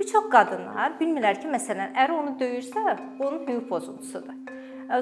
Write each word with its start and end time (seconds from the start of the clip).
Bir 0.00 0.06
çox 0.08 0.30
qadınlar 0.32 0.94
bilmirlər 0.96 1.36
ki, 1.42 1.48
məsələn, 1.52 1.90
əri 1.92 2.14
onu 2.16 2.30
döyürsə, 2.40 2.94
bu 3.18 3.26
onun 3.26 3.42
hüquq 3.44 3.66
pozuntusudur. 3.68 4.32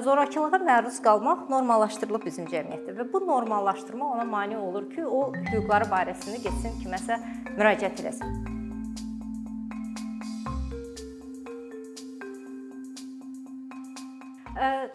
Zorakılığa 0.03 0.59
məruz 0.67 0.97
qalmaq 1.05 1.45
normallaşdırılıb 1.53 2.25
bizim 2.27 2.49
cəmiyyətdə 2.51 2.97
və 2.97 3.05
bu 3.13 3.21
normallaşdırma 3.27 4.09
ona 4.17 4.25
mane 4.27 4.57
olur 4.57 4.89
ki, 4.91 5.05
o 5.05 5.31
hüquqları 5.37 5.87
barəsində 5.93 6.41
getsin 6.43 6.75
kiməsə 6.81 7.15
müraciət 7.55 8.03
eləsin. 8.03 8.35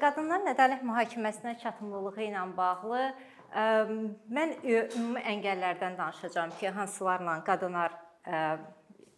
Qadınların 0.05 0.53
ədalət 0.53 0.85
mühakiməsinə 0.85 1.57
çatımlılığı 1.65 2.29
ilə 2.29 2.45
bağlı 2.61 3.03
mən 4.37 4.57
ümumi 4.69 5.27
əngəllərdən 5.33 5.97
danışacağam 5.97 6.59
ki, 6.61 6.75
hansılarla 6.77 7.41
qadınlar 7.49 8.03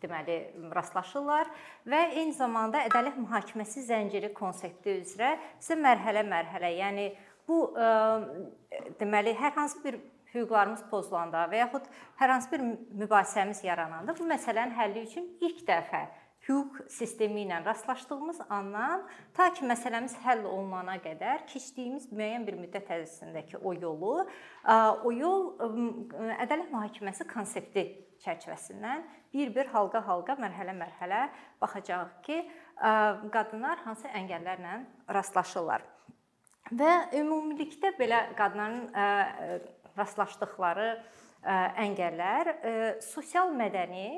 deməli 0.02 0.38
rastlaşırlar 0.74 1.50
və 1.88 2.02
eyni 2.14 2.34
zamanda 2.36 2.84
ədalət 2.88 3.16
mühakiməsi 3.20 3.86
zənciri 3.88 4.32
konsepti 4.36 4.98
üzrə 5.02 5.36
sizə 5.60 5.78
mərhələ-mərhələ, 5.80 6.72
yəni 6.80 7.08
bu 7.48 7.62
deməli 9.00 9.34
hər 9.38 9.56
hansı 9.56 9.82
bir 9.84 9.98
hüquqlarımız 10.34 10.84
pozulanda 10.90 11.46
və 11.50 11.62
yaxud 11.64 11.88
hər 12.20 12.34
hansı 12.34 12.52
bir 12.52 12.64
mübahisəmiz 13.04 13.62
yarananda 13.64 14.14
bu 14.18 14.26
məsələnin 14.28 14.74
həlli 14.76 15.04
üçün 15.06 15.28
ilk 15.40 15.62
dəfə 15.68 16.06
hüquq 16.46 16.90
sistemi 16.92 17.42
ilə 17.42 17.62
rastlaşdığımız 17.64 18.40
andan 18.48 19.06
ta 19.34 19.48
ki 19.54 19.66
məsələmiz 19.66 20.14
həll 20.22 20.44
olunana 20.46 20.98
qədər 21.02 21.46
keçdiyimiz 21.50 22.10
müəyyən 22.12 22.46
bir 22.46 22.58
müddət 22.60 22.90
ərzindəki 22.98 23.58
o 23.62 23.72
yolu, 23.74 24.26
o 25.06 25.14
yol 25.14 25.48
ədalət 26.36 26.70
mühakiməsi 26.74 27.26
konsepti 27.32 27.86
çərçivəsindən 28.26 29.06
bir-bir 29.32 29.70
halqa-halqa, 29.72 30.36
mərhələ-mərhələ 30.42 31.22
baxacağıq 31.62 32.14
ki, 32.26 32.38
qadınlar 33.32 33.80
hansı 33.86 34.10
əngəllərlə 34.20 34.78
rastlaşırlar. 35.16 35.86
Və 36.74 36.92
ümumilikdə 37.14 37.94
belə 37.98 38.24
qadınların 38.38 39.62
rastlaşdıkları 39.96 40.88
əngəllər 41.86 42.50
sosial, 43.06 43.52
mədəni, 43.54 44.08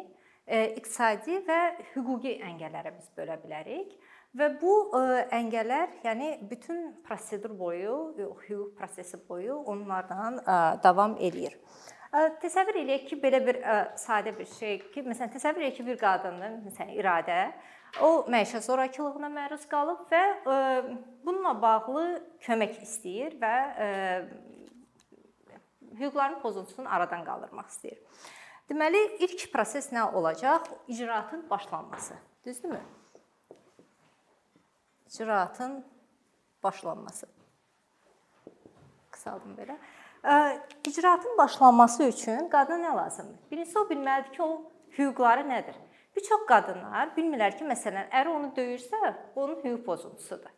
iqtisadi 0.49 1.43
və 1.45 1.59
hüquqi 1.93 2.39
əngəllərə 2.49 2.95
biz 2.97 3.11
bölə 3.19 3.37
bilərik. 3.43 3.93
Və 4.39 4.49
bu 4.61 4.73
əngəllər, 5.35 5.99
yəni 6.05 6.31
bütün 6.49 6.95
prosedur 7.05 7.53
boyu, 7.59 8.15
hüquq 8.17 8.75
prosesi 8.79 9.21
boyu 9.29 9.59
onlardan 9.69 10.41
davam 10.85 11.17
eləyir. 11.21 11.57
Təsəvvür 12.13 12.79
eləyək 12.81 13.03
ki, 13.11 13.17
belə 13.21 13.41
bir 13.45 13.59
sadə 14.01 14.33
bir 14.37 14.49
şey 14.49 14.79
ki, 14.95 15.03
məsələn, 15.05 15.33
təsəvvür 15.35 15.61
eləyək 15.61 15.77
ki, 15.77 15.85
bir 15.91 15.99
qadının, 16.01 16.55
məsələn, 16.65 16.95
iradə, 16.97 17.41
o 18.05 18.25
məişət 18.33 18.65
zorakılığına 18.65 19.29
məruz 19.33 19.67
qalıb 19.69 20.07
və 20.09 20.23
bununla 21.25 21.53
bağlı 21.61 22.05
kömək 22.47 22.81
istəyir 22.85 23.37
və 23.43 23.55
hüquqların 25.99 26.41
pozuntusunu 26.41 26.89
aradan 26.89 27.27
qaldırmaq 27.29 27.69
istəyir. 27.75 28.01
Deməli, 28.69 29.01
ilk 29.25 29.47
proses 29.53 29.91
nə 29.93 30.07
olacaq? 30.17 30.69
İcraatın 30.89 31.45
başlanması. 31.51 32.17
Düzdürmü? 32.45 32.81
İcraatın 35.09 35.85
başlanması. 36.63 37.29
Qısaldım 39.11 39.57
belə. 39.57 39.77
İcraatın 40.87 41.39
başlanması 41.39 42.05
üçün 42.05 42.49
qadına 42.49 42.87
nə 42.87 42.97
lazımdır? 42.97 43.51
Birincisi 43.51 43.79
o 43.79 43.83
bilməlidir 43.91 44.33
ki, 44.33 44.43
o 44.43 44.63
hüquqları 44.99 45.47
nədir? 45.47 45.77
Bir 46.17 46.25
çox 46.27 46.47
qadınlar 46.49 47.13
bilmirlər 47.17 47.55
ki, 47.59 47.65
məsələn, 47.65 48.09
əri 48.11 48.33
onu 48.33 48.53
döyürsə, 48.57 49.15
onun 49.37 49.61
hüquq 49.63 49.85
pozuntusudur. 49.87 50.51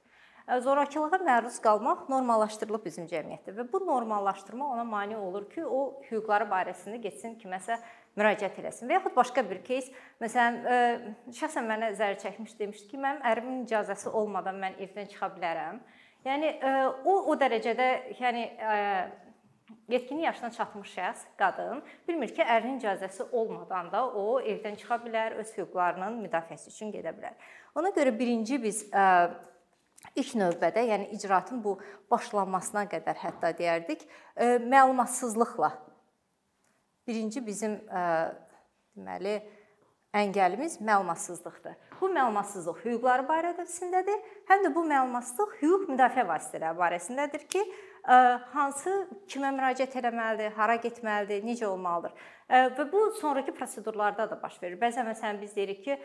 Zorakılığa 0.64 1.20
məruz 1.26 1.60
qalmaq 1.62 2.08
normallaşdırılıb 2.10 2.84
bizim 2.84 3.04
cəmiyyətdə 3.06 3.52
və 3.58 3.66
bu 3.72 3.84
normallaşdırma 3.86 4.72
ona 4.72 4.84
mane 4.84 5.18
olur 5.18 5.44
ki, 5.50 5.64
o 5.64 6.00
hüquqları 6.08 6.48
barəsində 6.50 6.96
getsin 7.04 7.36
kiməsə 7.38 7.76
müraciət 8.18 8.58
eləsin. 8.58 8.88
Və 8.88 8.96
yaxud 8.98 9.14
başqa 9.14 9.44
bir 9.50 9.60
keys, 9.62 9.92
məsələn, 10.22 11.14
şəxsən 11.36 11.68
mənə 11.68 11.92
zərər 12.00 12.18
çəkmiş 12.24 12.56
demişdi 12.58 12.88
ki, 12.90 12.98
mənim 12.98 13.22
ərimin 13.30 13.64
icazəsi 13.68 14.08
olmadan 14.08 14.58
mən 14.58 14.80
evdən 14.82 15.12
çıxa 15.12 15.30
bilərəm. 15.36 15.82
Yəni 16.24 16.56
o 17.04 17.14
o 17.30 17.36
dərəcədə, 17.38 17.90
yəni 18.18 18.48
Yetkinlik 19.90 20.24
yaşına 20.24 20.50
çatmış 20.50 20.90
şəxs, 20.96 21.24
qadın 21.38 21.82
bilmir 22.08 22.30
ki, 22.34 22.42
ərinin 22.42 22.78
icazəsi 22.78 23.26
olmadan 23.32 23.90
da 23.90 24.04
o 24.06 24.40
evdən 24.40 24.76
çıxa 24.78 25.00
bilər, 25.02 25.34
öz 25.42 25.50
hüquqlarının 25.56 26.20
müdafiəsi 26.22 26.70
üçün 26.70 26.92
gedə 26.94 27.10
bilər. 27.16 27.34
Ona 27.74 27.90
görə 27.96 28.12
birinci 28.18 28.60
biz 28.62 28.84
ilk 30.16 30.30
növbədə, 30.38 30.86
yəni 30.92 31.10
icraatın 31.18 31.62
bu 31.64 31.76
başlanmasına 32.10 32.86
qədər 32.92 33.18
hətta 33.24 33.50
deyərdik, 33.58 34.06
məlumatsızlıqla 34.70 35.72
birinci 37.06 37.42
bizim 37.46 37.80
deməli 37.90 39.40
əngəlimiz 40.14 40.80
məlumatsızlıqdır. 40.82 41.74
Bu 42.00 42.08
məlumatsızlıq 42.14 42.80
hüquqları 42.86 43.26
barəsindədir, 43.28 44.18
həm 44.48 44.64
də 44.66 44.74
bu 44.74 44.82
məlumatsızlıq 44.86 45.58
hüquq 45.60 45.90
müdafiə 45.92 46.24
vasitələri 46.26 46.78
barəsindədir 46.78 47.44
ki, 47.50 47.62
hansı 48.54 48.92
kimə 49.28 49.50
müraciət 49.56 49.96
etməlidir, 50.00 50.52
hara 50.56 50.76
getməlidir, 50.82 51.42
necə 51.46 51.66
olmalıdır. 51.68 52.14
Və 52.50 52.86
bu 52.92 53.06
sonrakı 53.20 53.54
prosedurlarda 53.54 54.30
da 54.30 54.38
baş 54.42 54.62
verir. 54.62 54.78
Bəzən 54.80 55.08
məsələn 55.10 55.40
biz 55.42 55.56
deyirik 55.56 55.84
ki, 55.84 55.98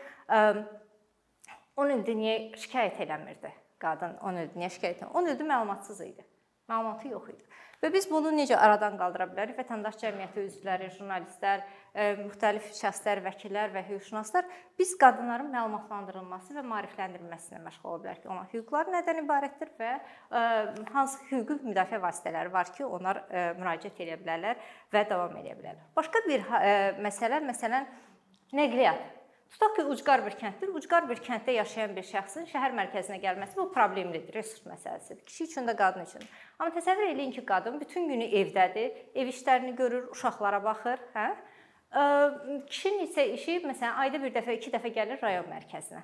onun 1.76 2.02
idi 2.02 2.16
niyə 2.18 2.36
şikayət 2.56 3.00
eləmirdi 3.06 3.52
qadın, 3.82 4.16
onun 4.24 4.46
idi 4.46 4.60
niyə 4.60 4.70
şikayət 4.72 4.96
etmirdi? 4.96 5.12
Onun 5.14 5.34
idi 5.34 5.46
məlumatsız 5.46 6.00
idi. 6.06 6.25
Məlumatı 6.66 7.12
yox 7.12 7.28
idi. 7.30 7.44
Və 7.82 7.90
biz 7.92 8.06
bunu 8.10 8.30
necə 8.34 8.56
aradan 8.58 8.96
qaldıra 8.98 9.26
bilərik? 9.30 9.54
Vətəndaş 9.58 9.98
cəmiyyəti 10.00 10.42
üzvləri, 10.48 10.88
jurnalistlər, 10.96 11.60
e, 11.92 12.06
müxtəlif 12.22 12.70
şəxslər, 12.74 13.20
vəkillər 13.26 13.74
və 13.74 13.82
hüquqşünaslar 13.90 14.48
biz 14.80 14.94
qadınların 14.98 15.52
məlumatlandırılması 15.52 16.56
və 16.56 16.64
maarifləndirilməsi 16.70 17.52
ilə 17.52 17.60
məşğul 17.66 17.90
ola 17.90 18.00
bilərik 18.06 18.24
ki, 18.24 18.30
onlar 18.32 18.48
hüquqları 18.54 18.94
nədən 18.96 19.20
ibarətdir 19.22 19.70
və 19.78 19.92
e, 19.92 20.42
hansı 20.96 21.20
hüquqi 21.28 21.60
müdafiə 21.68 22.00
vasitələri 22.02 22.54
var 22.56 22.72
ki, 22.74 22.88
onlar 22.98 23.22
e, 23.28 23.44
müraciət 23.60 24.02
edə 24.06 24.18
bilərlər 24.24 24.64
və 24.96 25.04
davam 25.12 25.36
edə 25.42 25.54
bilərlər. 25.60 25.86
Başqa 26.00 26.24
bir 26.26 26.48
məsələ, 27.04 27.44
məsələn, 27.52 27.86
nəqliyyat 28.56 29.06
Tutaq 29.50 29.76
ki, 29.76 29.84
ucqar 29.94 30.24
bir 30.26 30.34
kənddir. 30.40 30.72
Ucqar 30.78 31.06
bir 31.08 31.20
kənddə 31.22 31.54
yaşayan 31.56 31.94
bir 31.96 32.04
şəxsin 32.06 32.48
şəhər 32.50 32.74
mərkəzinə 32.76 33.18
gəlməsi 33.22 33.56
bu 33.56 33.68
problemlidir, 33.72 34.34
resurs 34.34 34.66
məsələsidir. 34.66 35.22
Kişi 35.28 35.44
üçün 35.44 35.68
də, 35.68 35.76
qadın 35.78 36.04
üçün. 36.04 36.26
Amma 36.58 36.74
təsəvvür 36.74 37.12
eləyin 37.12 37.32
ki, 37.36 37.44
qadın 37.46 37.78
bütün 37.80 38.08
günü 38.10 38.26
evdədir, 38.40 38.98
ev 39.14 39.30
işlərini 39.32 39.76
görür, 39.78 40.10
uşaqlara 40.16 40.60
baxır, 40.64 41.00
hə? 41.14 41.28
Kişinin 42.66 43.06
isə 43.06 43.24
işi 43.38 43.60
məsələn 43.64 44.02
ayda 44.02 44.20
bir 44.22 44.34
dəfə, 44.34 44.58
iki 44.58 44.74
dəfə 44.74 44.92
gəlir 44.98 45.22
rayon 45.22 45.46
mərkəzinə. 45.52 46.02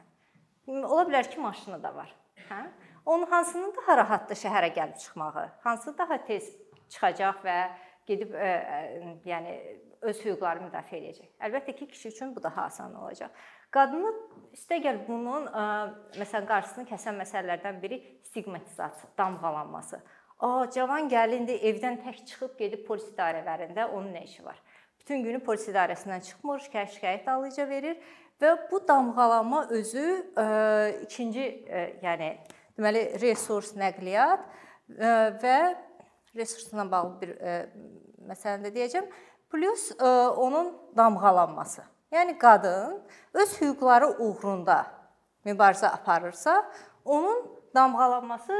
Ola 0.70 1.04
bilər 1.10 1.28
ki, 1.28 1.40
maşını 1.42 1.82
da 1.82 1.94
var, 1.94 2.14
hə? 2.48 2.64
Onun 3.04 3.26
hansının 3.26 3.74
daha 3.76 3.96
rahatdır 3.98 4.38
şəhərə 4.38 4.70
gəlib 4.76 4.98
çıxmağı, 5.02 5.48
hansı 5.64 5.98
daha 5.98 6.20
tez 6.24 6.52
çıxacaq 6.88 7.42
və 7.42 7.56
gedib 8.08 8.34
ə, 8.34 8.52
ə, 8.76 8.78
yəni 9.28 9.56
öz 10.02 10.22
hüquqlarını 10.24 10.68
müdafiə 10.68 10.98
edəcək. 10.98 11.28
Əlbəttə 11.46 11.74
ki, 11.78 11.88
kişi 11.92 12.08
üçün 12.10 12.32
bu 12.36 12.42
daha 12.42 12.66
asan 12.70 12.94
olacaq. 12.98 13.30
Qadını 13.72 14.10
istəgər 14.56 15.04
bunun 15.06 15.46
ə, 15.46 15.66
məsələn 16.18 16.48
qarşısını 16.48 16.88
kəsən 16.90 17.20
məsələlərdən 17.22 17.78
biri 17.82 18.00
stigmatizasiya, 18.26 19.12
damğalanması. 19.18 20.02
A, 20.42 20.48
cavan 20.74 21.06
gəlindir, 21.10 21.62
evdən 21.70 22.00
tək 22.02 22.24
çıxıb 22.26 22.56
gedib 22.58 22.82
polis 22.88 23.06
idarələrində 23.12 23.86
onun 23.92 24.10
nə 24.16 24.24
işi 24.26 24.44
var? 24.44 24.58
Bütün 24.98 25.22
günü 25.22 25.38
polis 25.46 25.68
idarəsindən 25.70 26.24
çıxmır, 26.26 26.64
şikayət 26.66 26.96
şikayət 26.96 27.30
alıcı 27.30 27.68
verir 27.68 28.02
və 28.42 28.56
bu 28.70 28.82
damğalanma 28.88 29.64
özü 29.78 30.08
ə, 30.34 30.46
ikinci 31.06 31.46
ə, 31.46 31.86
yəni 32.02 32.32
deməli 32.76 33.06
resurs 33.22 33.72
nəqliyyat 33.78 34.44
ə, 34.98 35.14
və 35.42 35.56
resursla 36.36 36.90
bağlı 36.90 37.20
bir 37.20 37.34
ə, 37.36 37.58
məsələni 38.28 38.68
də 38.68 38.74
deyəcəm 38.76 39.08
plus 39.52 39.90
e, 40.00 40.04
onun 40.28 40.78
damğalanması. 40.96 41.82
Yəni 42.12 42.38
qadın 42.38 43.00
öz 43.34 43.60
hüquqları 43.60 44.08
uğrunda 44.18 44.86
mübarizə 45.44 45.86
aparırsa, 45.86 46.72
onun 47.04 47.50
damğalanması 47.74 48.52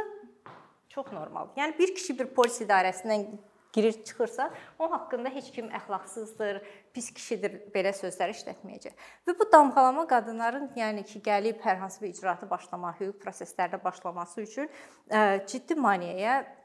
çox 0.88 1.12
normaldır. 1.12 1.56
Yəni 1.56 1.78
bir 1.78 1.94
kişi 1.94 2.18
bir 2.18 2.26
polis 2.26 2.60
idarəsindən 2.60 3.26
girir 3.72 4.04
çıxırsa, 4.04 4.50
onun 4.78 4.90
haqqında 4.90 5.28
heç 5.28 5.52
kim 5.52 5.68
əxlaqsızdır, 5.72 6.60
pis 6.92 7.10
kişidir 7.14 7.54
belə 7.74 7.92
sözlər 7.96 8.32
işlətməyəcək. 8.34 8.96
Və 9.28 9.36
bu 9.38 9.48
damğalama 9.52 10.04
qadınların, 10.08 10.70
yəni 10.76 11.04
ki, 11.08 11.22
gəlib 11.24 11.60
hər 11.64 11.76
hansı 11.80 12.02
bir 12.02 12.12
icraatı 12.12 12.50
başlamaq, 12.50 13.00
hüquq 13.00 13.20
proseslərində 13.24 13.80
başlaması 13.84 14.42
üçün 14.42 14.68
e, 15.08 15.40
ciddi 15.48 15.76
maneəyə 15.80 16.34
e, 16.40 16.61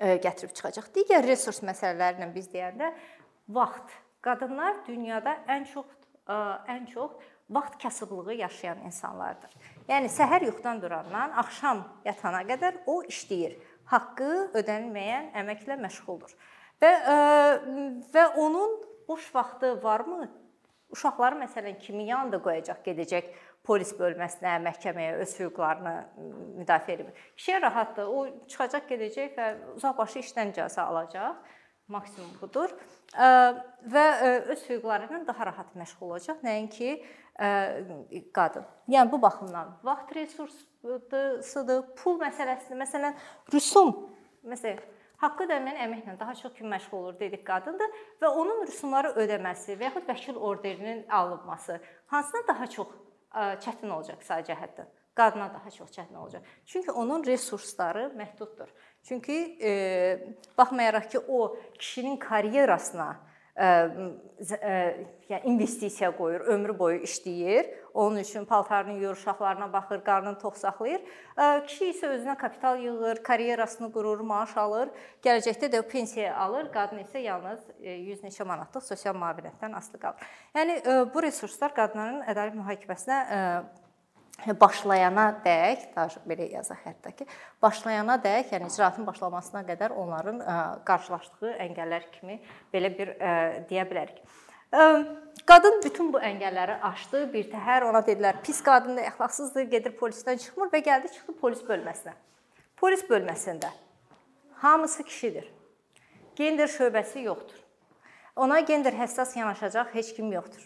gətirib 0.00 0.52
çıxacaq. 0.56 0.90
Digər 0.94 1.24
resurs 1.26 1.62
məsələlərindən 1.64 2.34
biz 2.34 2.50
deyəndə 2.52 2.92
vaxt. 3.48 3.94
Qadınlar 4.24 4.82
dünyada 4.88 5.36
ən 5.52 5.66
çox 5.70 5.86
ən 6.26 6.86
çox 6.90 7.12
vaxt 7.50 7.82
kasıblığı 7.82 8.34
yaşayan 8.34 8.78
insanlardır. 8.84 9.52
Yəni 9.88 10.10
səhər 10.10 10.44
yuxudan 10.48 10.80
durandan 10.82 11.36
axşam 11.38 11.84
yatana 12.04 12.42
qədər 12.48 12.82
o 12.86 13.02
işləyir. 13.06 13.54
Haqqı 13.86 14.50
ödənilməyən 14.58 15.30
əməklə 15.42 15.78
məşğuldur. 15.84 16.34
Və 16.82 16.90
və 18.14 18.26
onun 18.34 18.80
boş 19.08 19.30
vaxtı 19.34 19.76
varmı? 19.82 20.26
Uşaqları 20.90 21.38
məsələn 21.44 21.78
kimi 21.78 22.06
yanında 22.06 22.38
qoyacaq, 22.42 22.82
gedəcək 22.84 23.30
polis 23.66 23.92
bölməsinə, 23.98 24.56
məhkəməyə 24.64 25.18
öz 25.24 25.34
hüquqlarını 25.40 25.94
müdafiə 26.62 26.94
edib. 26.96 27.12
Kişiyə 27.36 27.60
rahatdır. 27.66 28.06
O 28.06 28.24
çıxacaq, 28.46 28.86
gedəcək 28.92 29.36
və 29.36 29.46
uzaqbaşı 29.74 30.22
işdən 30.22 30.54
cəza 30.56 30.86
alacaq. 30.86 31.36
Maksimum 31.92 32.32
budur. 32.40 32.72
Və 33.14 34.06
öz 34.54 34.64
hüquqları 34.70 35.06
ilə 35.10 35.22
daha 35.28 35.46
rahat 35.52 35.76
məşğul 35.78 36.08
olacaq, 36.10 36.42
nəinki 36.46 36.96
qadın. 38.34 38.64
Yəni 38.90 39.12
bu 39.12 39.20
baxımdan 39.22 39.76
vaxt 39.86 40.14
resursudur, 40.16 41.82
pul 42.00 42.20
məsələsidir. 42.22 42.78
Məsələn, 42.80 43.14
rüsum 43.52 43.92
məsələn 44.46 44.82
haqqı 45.22 45.46
ödənilən 45.46 45.78
əməklə 45.86 46.18
daha 46.20 46.34
çox 46.36 46.52
kim 46.58 46.68
məşğul 46.72 46.98
olur 46.98 47.14
dedik 47.20 47.46
qadındır 47.46 47.94
və 48.20 48.28
onun 48.40 48.66
rüsumları 48.66 49.14
ödəməsi 49.22 49.76
və 49.78 49.88
yaxud 49.88 50.08
vəkil 50.10 50.36
orderinin 50.36 51.06
alınması 51.08 51.78
hansına 52.12 52.42
daha 52.48 52.66
çox 52.66 52.88
çətin 53.36 53.90
olacaq 53.90 54.16
iqtisadi 54.16 54.52
cəhətdən? 54.52 54.88
Qadına 55.16 55.48
daha 55.54 55.70
çox 55.70 55.90
çətin 55.90 56.16
olacaq. 56.16 56.42
Çünki 56.66 56.90
onun 56.90 57.24
resursları 57.24 58.12
məhduddur. 58.16 58.68
Çünki 59.02 59.58
e, 59.62 59.70
baxmayaraq 60.58 61.08
ki, 61.10 61.18
o 61.18 61.56
kişinin 61.78 62.16
karyerasına 62.16 63.26
yəni 65.30 65.44
investisiya 65.44 66.10
qoyur, 66.16 66.40
ömrü 66.40 66.78
boyu 66.78 66.98
işləyir. 66.98 67.70
Onun 67.96 68.16
üçün 68.20 68.44
paltarını 68.44 68.92
yuyur, 68.92 69.16
uşaqlarına 69.16 69.72
baxır, 69.72 70.04
qarnını 70.04 70.38
tox 70.38 70.60
saxlayır. 70.60 71.00
Kişi 71.66 71.86
isə 71.94 72.10
özünə 72.12 72.36
kapital 72.36 72.76
yığır, 72.78 73.22
karyerasını 73.24 73.88
qurur, 73.92 74.20
maaş 74.20 74.52
alır. 74.60 74.92
Gələcəkdə 75.24 75.70
də 75.72 75.80
pensiya 75.88 76.34
alır. 76.36 76.68
Qadın 76.74 77.00
isə 77.00 77.24
yalnız 77.24 77.64
100 77.80 78.20
neçə 78.26 78.44
manatlıq 78.44 78.84
sosial 78.84 79.16
müavinətdən 79.16 79.74
asılı 79.80 80.02
qalır. 80.04 80.28
Yəni 80.58 80.76
bu 81.14 81.24
resurslar 81.24 81.72
qadınların 81.74 82.20
ədalət 82.28 82.60
mühakiməsinə 82.60 83.18
başlayana 84.60 85.30
dək, 85.40 85.86
belə 86.28 86.52
yazaq 86.52 86.82
hətta 86.84 87.16
ki, 87.16 87.24
başlayana 87.64 88.18
dək, 88.20 88.52
yəni 88.52 88.68
icraatın 88.68 89.06
başlamasına 89.08 89.62
qədər 89.70 89.96
onların 89.96 90.42
qarşılaşdığı 90.84 91.54
əngəllər 91.64 92.10
kimi 92.18 92.42
belə 92.74 92.92
bir 92.98 93.16
deyə 93.70 93.88
bilərik. 93.88 94.20
Qadın 95.46 95.80
bütün 95.84 96.12
bu 96.12 96.18
əngəlləri 96.18 96.80
aşdı. 96.90 97.24
Bir 97.32 97.50
təhər 97.52 97.86
ona 97.86 98.02
dedilər, 98.06 98.40
pis 98.42 98.58
qadındır, 98.66 99.06
əxlaqsızdır, 99.12 99.68
gedir 99.70 99.94
polisdən 100.00 100.40
çıxmır 100.42 100.72
və 100.72 100.82
gəldi 100.88 101.12
çıxdı 101.14 101.36
polis 101.40 101.62
bölməsinə. 101.68 102.16
Polis 102.76 103.04
bölməsində 103.10 103.70
hamısı 104.56 105.02
kişidir. 105.02 105.52
Gender 106.36 106.68
şöbəsi 106.68 107.22
yoxdur. 107.22 107.60
Ona 108.36 108.60
gender 108.60 108.92
həssas 108.92 109.38
yanaşacaq 109.38 109.94
heç 109.94 110.12
kim 110.16 110.32
yoxdur. 110.32 110.64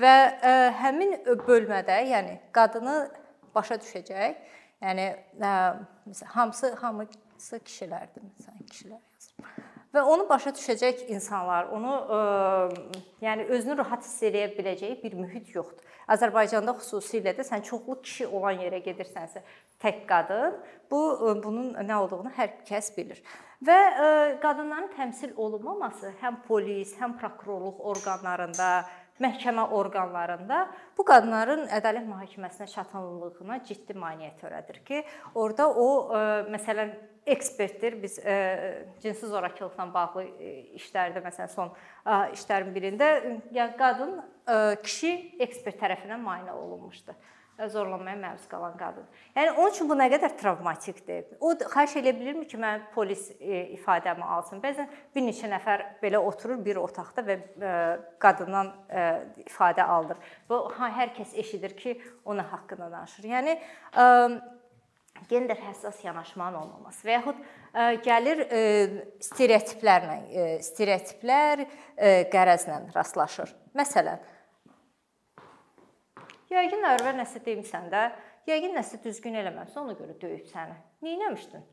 Və 0.00 0.12
ə, 0.12 0.52
həmin 0.80 1.16
bölmədə, 1.48 1.98
yəni 2.12 2.38
qadını 2.52 2.96
başa 3.54 3.80
düşəcək. 3.80 4.38
Yəni 4.84 5.06
ə, 5.40 5.52
hamısı 6.36 6.72
hamısı 6.80 7.60
kişilərdir, 7.64 8.24
məsələn, 8.24 8.64
kişilər. 8.70 9.05
Və 9.96 10.02
onu 10.04 10.26
başa 10.28 10.50
düşəcək 10.52 11.06
insanlar, 11.08 11.70
onu 11.72 11.92
ə, 12.12 12.16
yəni 13.24 13.46
özünü 13.56 13.78
rahat 13.78 14.02
hiss 14.04 14.26
edə 14.28 14.42
biləcəyi 14.52 14.98
bir 15.00 15.14
mühit 15.16 15.54
yoxdur. 15.54 15.86
Azərbaycanda 16.12 16.74
xüsusilə 16.76 17.32
də 17.38 17.46
sən 17.48 17.64
çoxlu 17.64 17.96
kişi 18.04 18.26
olan 18.28 18.60
yerə 18.60 18.82
gedirsənsə, 18.84 19.40
tək 19.80 20.04
qadın, 20.10 20.58
bu 20.90 21.00
bunun 21.40 21.72
nə 21.80 21.96
olduğunu 22.02 22.34
hər 22.36 22.58
kəs 22.68 22.92
bilir. 22.98 23.22
Və 23.64 23.78
ə, 23.88 24.10
qadınların 24.42 24.92
təmsil 24.98 25.32
olunmaması 25.40 26.12
həm 26.20 26.42
polis, 26.44 26.92
həm 27.00 27.16
prokurorluq 27.16 27.80
orqanlarında, 27.94 28.70
məhkəmə 29.22 29.66
orqanlarında 29.76 30.62
bu 30.96 31.04
qadınların 31.08 31.66
ədalət 31.78 32.06
mühakiməsinə 32.08 32.68
çatanlığına 32.72 33.60
ciddi 33.68 33.96
maneə 33.96 34.32
törədir 34.40 34.82
ki, 34.86 35.02
orada 35.34 35.68
o 35.70 35.86
e, 36.08 36.24
məsələn 36.52 36.92
ekspertdir. 37.26 37.96
Biz 38.02 38.18
e, 38.18 38.36
cinsi 39.02 39.26
zorakılıqla 39.26 39.86
bağlı 39.94 40.26
e, 40.26 40.52
işlərdə 40.80 41.22
məsələn 41.24 41.52
son 41.54 41.72
işlərin 42.36 42.74
birində 42.74 43.08
yəni 43.54 43.78
qadın 43.80 44.20
kişi 44.84 45.14
ekspert 45.42 45.80
tərəfindən 45.80 46.22
müayinə 46.22 46.54
olunmuşdu 46.54 47.16
zorlanmaya 47.64 48.16
məruz 48.20 48.44
qalan 48.50 48.74
qadın. 48.76 49.06
Yəni 49.36 49.54
onun 49.56 49.72
üçün 49.72 49.88
bu 49.88 49.96
nə 49.96 50.08
qədər 50.12 50.34
travmatikdir. 50.40 51.30
O 51.40 51.54
xahiş 51.56 51.96
edə 52.02 52.12
bilirmi 52.18 52.44
ki, 52.48 52.58
mən 52.60 52.84
polis 52.94 53.30
e, 53.38 53.62
ifadəmi 53.78 54.24
alsın? 54.36 54.60
Bəzən 54.64 54.90
bir 55.14 55.24
neçə 55.24 55.48
nəfər 55.50 55.86
belə 56.02 56.20
oturur 56.20 56.60
bir 56.64 56.80
otaqda 56.82 57.24
və 57.26 57.38
e, 57.38 57.72
qadından 58.22 58.74
e, 58.88 59.06
ifadə 59.46 59.86
aldır. 59.96 60.20
Və 60.50 60.60
hər 60.98 61.14
kəs 61.16 61.32
eşidir 61.40 61.76
ki, 61.78 61.96
ona 62.28 62.44
haqqında 62.52 62.90
danışır. 62.92 63.30
Yəni 63.32 63.56
gender 65.30 65.56
həssas 65.64 66.02
yanaşmanın 66.04 66.58
olmaması 66.60 67.06
və 67.08 67.14
yaxud 67.14 67.38
gəlir 68.04 68.42
stereotiplərlə, 69.24 70.18
stereotiplər 70.66 71.62
qərəzlə 72.32 72.82
rastlaşır. 72.92 73.54
Məsələn, 73.76 74.20
Yəqin 76.52 76.84
əvvəl 76.86 77.16
nəsə 77.18 77.42
demisən 77.42 77.88
də, 77.90 78.06
yəqin 78.46 78.76
nəsə 78.78 79.00
düzgün 79.02 79.34
eləməmisən, 79.42 79.82
ona 79.82 79.96
görə 79.98 80.14
döyüb 80.20 80.46
səni. 80.46 80.76
Nəyinəmişdin? 81.02 81.64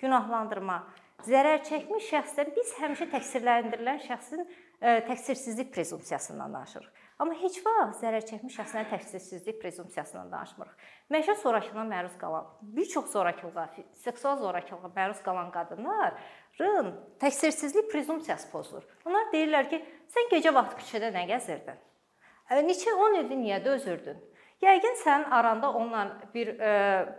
Günahlandırma. 0.00 0.78
Zərər 1.22 1.60
çəkmiş 1.68 2.08
şəxsdən 2.10 2.48
biz 2.56 2.72
həmişə 2.80 3.06
təqsirləndirilən 3.12 4.00
şəxsin 4.02 4.40
e, 4.42 4.94
təqsirsizlik 5.06 5.70
prezumpsiyasından 5.74 6.56
danışırıq. 6.56 6.88
Amma 7.22 7.36
heç 7.38 7.60
vaxt 7.62 8.02
zərər 8.02 8.24
çəkmiş 8.26 8.56
şəxslərin 8.58 8.88
təqsirsizlik 8.90 9.60
prezumpsiyasından 9.62 10.32
danışmırıq. 10.32 10.88
Məişət 11.14 11.38
zorakılığına 11.44 11.84
məruz 11.92 12.16
qalan, 12.18 12.48
bir 12.62 12.88
çox 12.90 13.12
zorakılığa, 13.12 13.68
seksual 14.02 14.40
zorakılığa 14.40 14.90
məruz 14.96 15.22
qalan 15.22 15.52
qadınların 15.54 16.90
təqsirsizlik 17.22 17.92
prezumpsiyası 17.92 18.50
pozulur. 18.50 18.88
Onlar 19.06 19.30
deyirlər 19.36 19.70
ki, 19.70 19.84
sən 20.10 20.32
gecə 20.34 20.56
vaxtı 20.56 20.82
küçədə 20.82 21.14
nə 21.14 21.28
gəzirdin? 21.30 21.78
Neçə 22.60 22.92
10 22.92 23.18
ildir 23.22 23.40
niyə 23.40 23.58
dözürdün? 23.64 24.20
Yəqin 24.62 24.98
sənin 25.00 25.30
aranda 25.34 25.72
onunla 25.72 26.02
bir 26.34 26.52
e, 26.54 26.72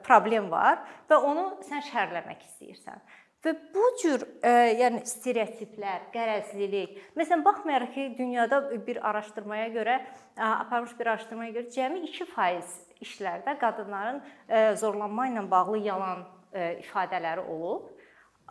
problem 0.06 0.50
var 0.52 0.84
və 1.10 1.18
onu 1.28 1.48
sən 1.68 1.82
şərləmək 1.90 2.46
istəyirsən. 2.46 3.02
Və 3.44 3.52
bu 3.74 3.88
cür 4.00 4.22
e, 4.40 4.52
yəni 4.80 5.02
stereotiplər, 5.10 6.06
qərəzlilik. 6.14 6.94
Məsələn, 7.20 7.44
baxmayaraq 7.44 7.92
ki, 7.96 8.06
dünyada 8.20 8.62
bir 8.88 9.02
araşdırmaya 9.10 9.68
görə, 9.74 9.98
aparılmış 10.38 10.94
bir 11.00 11.12
araşdırmaya 11.12 11.52
görə 11.58 11.74
cəmi 11.76 12.06
2% 12.06 13.04
işlərdə 13.04 13.58
qadınların 13.60 14.22
e, 14.48 14.64
zorlanma 14.80 15.28
ilə 15.34 15.44
bağlı 15.52 15.82
yalan 15.90 16.24
e, 16.54 16.70
ifadələri 16.86 17.44
olub. 17.44 17.92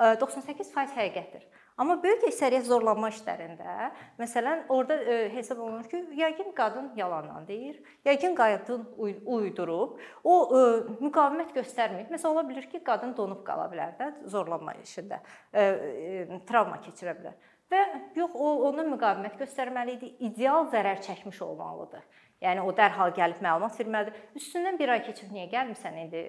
98% 0.03 0.97
həqiqətdir. 0.97 1.49
Amma 1.81 1.97
böyük 2.03 2.27
əksəriyyət 2.29 2.67
zorlanma 2.69 3.09
işlərində, 3.13 3.91
məsələn, 4.21 4.67
orada 4.73 4.99
e, 5.01 5.15
hesab 5.33 5.63
olunur 5.65 5.87
ki, 5.89 6.03
yəqin 6.19 6.51
qadın 6.57 6.91
yalandan 6.99 7.47
deyir, 7.49 7.79
yəqin 8.05 8.37
qadın 8.37 8.85
uydurub, 8.99 9.97
o 10.25 10.35
e, 10.59 10.65
müqavimət 11.01 11.55
göstərmir. 11.57 12.11
Məsələn, 12.13 12.35
ola 12.35 12.45
bilər 12.51 12.69
ki, 12.69 12.83
qadın 12.85 13.15
donub 13.17 13.41
qala 13.47 13.71
bilər 13.73 13.97
də 14.01 14.11
zorlanma 14.35 14.77
işində, 14.83 15.23
e, 15.55 16.27
travma 16.49 16.77
keçirə 16.85 17.17
bilər. 17.21 17.39
Və 17.73 17.81
yox, 18.19 18.35
o 18.37 18.51
ona 18.69 18.85
müqavimət 18.91 19.39
göstərməli 19.41 19.97
idi, 19.97 20.11
ideal 20.29 20.69
zərər 20.75 21.01
çəkmiş 21.07 21.41
olmalıdır. 21.47 22.05
Yəni 22.43 22.67
o 22.67 22.75
dərhal 22.77 23.15
gəlib 23.17 23.41
məlumat 23.41 23.79
verməlidir. 23.79 24.19
Üstündən 24.37 24.77
bir 24.77 24.93
ay 24.93 25.05
keçib 25.07 25.33
niyə 25.33 25.47
gəlmisən 25.55 25.97
indi 26.05 26.23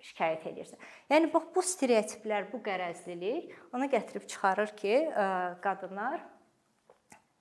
şikayət 0.00 0.46
edirsən. 0.50 0.80
Yəni 1.12 1.28
bax 1.32 1.48
bu 1.54 1.62
stereotiplər, 1.64 2.48
bu 2.52 2.60
qərəzlilik 2.64 3.52
ona 3.76 3.88
gətirib 3.92 4.24
çıxarır 4.30 4.74
ki, 4.78 4.94
qadınlar 5.64 6.22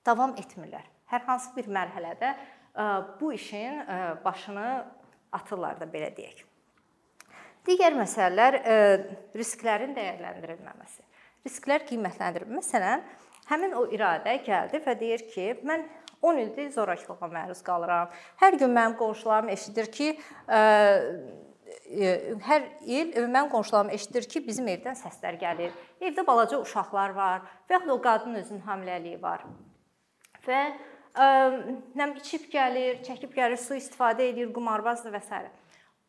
davam 0.06 0.36
etmirlər. 0.40 0.86
Hər 1.10 1.26
hansı 1.28 1.56
bir 1.56 1.70
mərhələdə 1.72 2.34
bu 3.20 3.34
işin 3.34 3.84
başını 4.26 4.68
atırlar 5.36 5.80
da 5.80 5.88
belə 5.90 6.12
deyək. 6.18 6.44
Digər 7.68 7.96
məsələlər 7.98 8.60
risklərin 9.38 9.92
dəyərləndirilməməsi. 9.98 11.04
Risklər 11.46 11.84
qiymətləndirilmə. 11.88 12.60
Məsələn, 12.60 13.04
həmin 13.50 13.76
o 13.78 13.86
iradə 13.94 14.36
gəldi 14.46 14.82
və 14.86 14.96
deyir 15.00 15.26
ki, 15.32 15.48
mən 15.68 15.86
10 16.22 16.40
ildir 16.44 16.72
zorakılığa 16.76 17.30
məruz 17.32 17.62
qalıram. 17.64 18.10
Hər 18.42 18.58
gün 18.60 18.74
mənim 18.76 18.96
qonşularım 19.00 19.52
eşidir 19.54 19.92
ki, 19.92 20.10
hər 21.90 22.66
il 22.86 23.14
mənim 23.26 23.50
qonşularım 23.52 23.90
eşidir 23.96 24.28
ki, 24.30 24.44
bizim 24.46 24.68
evdən 24.70 24.98
səslər 25.00 25.40
gəlir. 25.42 25.74
Evdə 26.02 26.26
balaca 26.28 26.60
uşaqlar 26.62 27.16
var 27.18 27.48
və 27.70 27.80
ya 27.80 27.94
o 27.94 27.98
qadın 28.02 28.38
özünün 28.42 28.62
hamiləliyi 28.68 29.22
var. 29.22 29.46
Və 30.46 30.62
nəm 32.00 32.16
içib 32.22 32.50
gəlir, 32.54 33.02
çəkib 33.08 33.34
gəlir, 33.36 33.58
su 33.58 33.78
istifadə 33.78 34.30
edir, 34.30 34.54
qumarbazdır 34.54 35.18
və 35.18 35.24
s. 35.26 35.42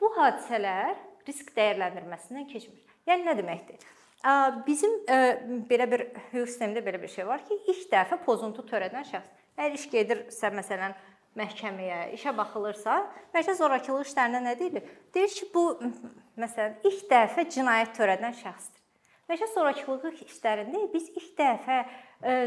Bu 0.01 0.13
hadisələr 0.17 0.95
risk 1.27 1.55
dəyərləndirməsindən 1.57 2.47
keçmir. 2.53 2.85
Yəni 3.09 3.27
nə 3.27 3.37
deməkdir? 3.41 3.81
Bizim 4.67 4.97
belə 5.69 5.87
bir 5.89 6.07
hüquq 6.31 6.49
sistemində 6.49 6.85
belə 6.85 7.01
bir 7.01 7.09
şey 7.09 7.27
var 7.27 7.45
ki, 7.49 7.57
ilk 7.73 7.87
dəfə 7.93 8.21
pozuntu 8.25 8.65
törədən 8.69 9.07
şəxs 9.09 9.41
əgər 9.61 9.77
iş 9.77 9.87
gedirsə 9.93 10.51
məsələn 10.55 10.95
məhkəməyə, 11.39 12.01
işə 12.17 12.33
baxılırsa, 12.37 12.97
bəlkə 13.35 13.55
zorakılıq 13.59 14.09
işlərində 14.09 14.43
nə 14.43 14.57
deyilir? 14.59 14.87
Deyir 15.15 15.33
ki, 15.37 15.49
bu 15.55 15.65
məsələn 16.41 16.79
ilk 16.91 17.07
dəfə 17.11 17.47
cinayət 17.55 17.95
törədən 17.99 18.35
şəxsdir. 18.41 18.79
Bəlkə 19.31 19.51
zorakılıq 19.55 20.25
işlərində 20.27 20.87
biz 20.91 21.11
ilk 21.15 21.35
dəfə 21.39 21.83
ə, 21.83 22.39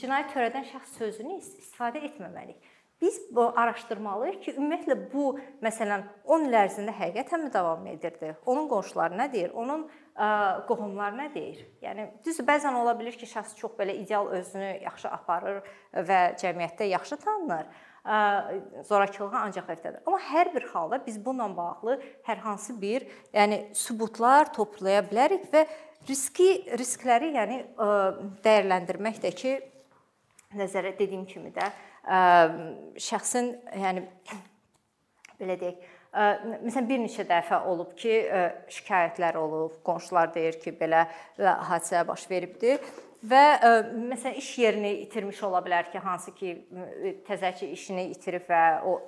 cinayət 0.00 0.32
törədən 0.34 0.66
şəxs 0.72 0.96
sözünü 0.98 1.38
istifadə 1.38 2.02
etməməliyik. 2.10 2.72
Biz 3.02 3.20
bu 3.36 3.44
araşdırmalıyıq 3.58 4.36
ki, 4.42 4.52
ümumiyyətlə 4.56 4.96
bu 5.12 5.34
məsələn 5.62 6.06
10 6.24 6.46
il 6.48 6.54
ərzində 6.58 6.94
həqiqətənmi 6.94 7.50
davam 7.52 7.86
edirdi? 7.90 8.32
Onun 8.46 8.68
qonşuları 8.70 9.18
nə 9.18 9.26
deyir? 9.32 9.50
Onun 9.54 9.86
ə, 9.86 10.28
qohumları 10.66 11.18
nə 11.18 11.26
deyir? 11.34 11.64
Yəni 11.84 12.06
düzdür, 12.24 12.46
bəzən 12.48 12.78
ola 12.80 12.94
bilər 12.98 13.18
ki, 13.18 13.28
şəxs 13.30 13.58
çox 13.58 13.74
belə 13.78 13.94
ideal 13.98 14.30
özünü 14.38 14.70
yaxşı 14.86 15.10
aparır 15.10 15.60
və 16.10 16.20
cəmiyyətdə 16.40 16.88
yaxşı 16.94 17.20
tanınır 17.26 17.68
zorakılığa 18.84 19.40
ancaq 19.48 19.70
evdədir. 19.72 20.02
Amma 20.04 20.20
hər 20.20 20.50
bir 20.54 20.66
halda 20.74 21.00
biz 21.06 21.16
bununla 21.24 21.56
bağlı 21.56 21.96
hər 22.26 22.42
hansı 22.44 22.76
bir, 22.80 23.06
yəni 23.32 23.62
sübutlar 23.72 24.52
toplaya 24.52 25.00
bilərik 25.08 25.48
və 25.52 25.64
riski 26.08 26.50
riskləri 26.76 27.32
yəni 27.38 27.62
dəyərləndirmək 28.44 29.22
də 29.24 29.32
ki, 29.38 29.54
nəzərə 30.54 30.92
dediyim 30.98 31.24
kimi 31.26 31.52
də 31.54 31.70
şəxsin 33.00 33.54
yəni 33.80 34.04
belə 35.40 35.56
deyək, 35.62 35.80
məsələn 36.60 36.90
bir 36.90 37.00
neçə 37.02 37.24
dəfə 37.26 37.62
olub 37.70 37.96
ki, 37.98 38.20
şikayətlər 38.76 39.40
olub, 39.40 39.80
qonşular 39.86 40.30
deyir 40.34 40.60
ki, 40.60 40.76
belə 40.78 41.06
hadisə 41.40 42.04
baş 42.06 42.28
veribdi 42.30 42.76
və 43.30 43.44
məsələn 44.12 44.36
iş 44.40 44.50
yerini 44.58 44.92
itirmiş 45.04 45.42
ola 45.46 45.60
bilər 45.64 45.90
ki, 45.92 45.98
hansı 46.04 46.34
ki 46.36 46.52
təzəki 47.26 47.70
işini 47.74 48.10
itirib 48.12 48.46
və 48.50 48.62
o 48.84 48.98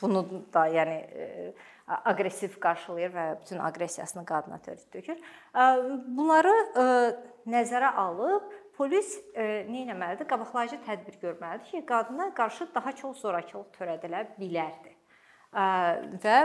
bunu 0.00 0.24
da 0.54 0.66
yəni 0.72 0.98
aqressiv 1.86 2.58
qarşılayır 2.60 3.12
və 3.14 3.24
bütün 3.40 3.62
aqressiyasını 3.62 4.24
qadına 4.26 4.58
tökür. 4.66 5.20
Bunları 6.18 6.54
nəzərə 7.46 7.92
alıb 8.02 8.50
polis 8.76 9.14
nə 9.36 9.84
etməlidir? 9.86 10.26
Qabaqlayıcı 10.28 10.82
tədbir 10.88 11.20
görməlidir 11.22 11.70
ki, 11.70 11.86
qadına 11.86 12.32
qarşı 12.34 12.68
daha 12.74 12.92
çox 12.98 13.22
zorakılıq 13.22 13.70
törədilə 13.78 14.26
bilərdi. 14.40 14.92
Və 16.26 16.38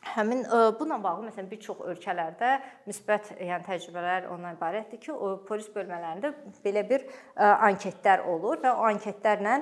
Həmin 0.00 0.46
bununla 0.78 0.96
bağlı 1.04 1.26
məsələn 1.26 1.50
bir 1.50 1.58
çox 1.60 1.82
ölkələrdə 1.84 2.54
müsbət 2.88 3.34
yəni 3.36 3.66
təcrübələr 3.66 4.30
ondan 4.32 4.56
ibarətdir 4.56 4.98
ki, 5.02 5.12
o 5.12 5.34
polis 5.44 5.68
bölmələrində 5.74 6.32
belə 6.64 6.86
bir 6.88 7.04
anketlər 7.36 8.24
olur 8.32 8.62
və 8.64 8.72
o 8.72 8.86
anketlərlə 8.88 9.58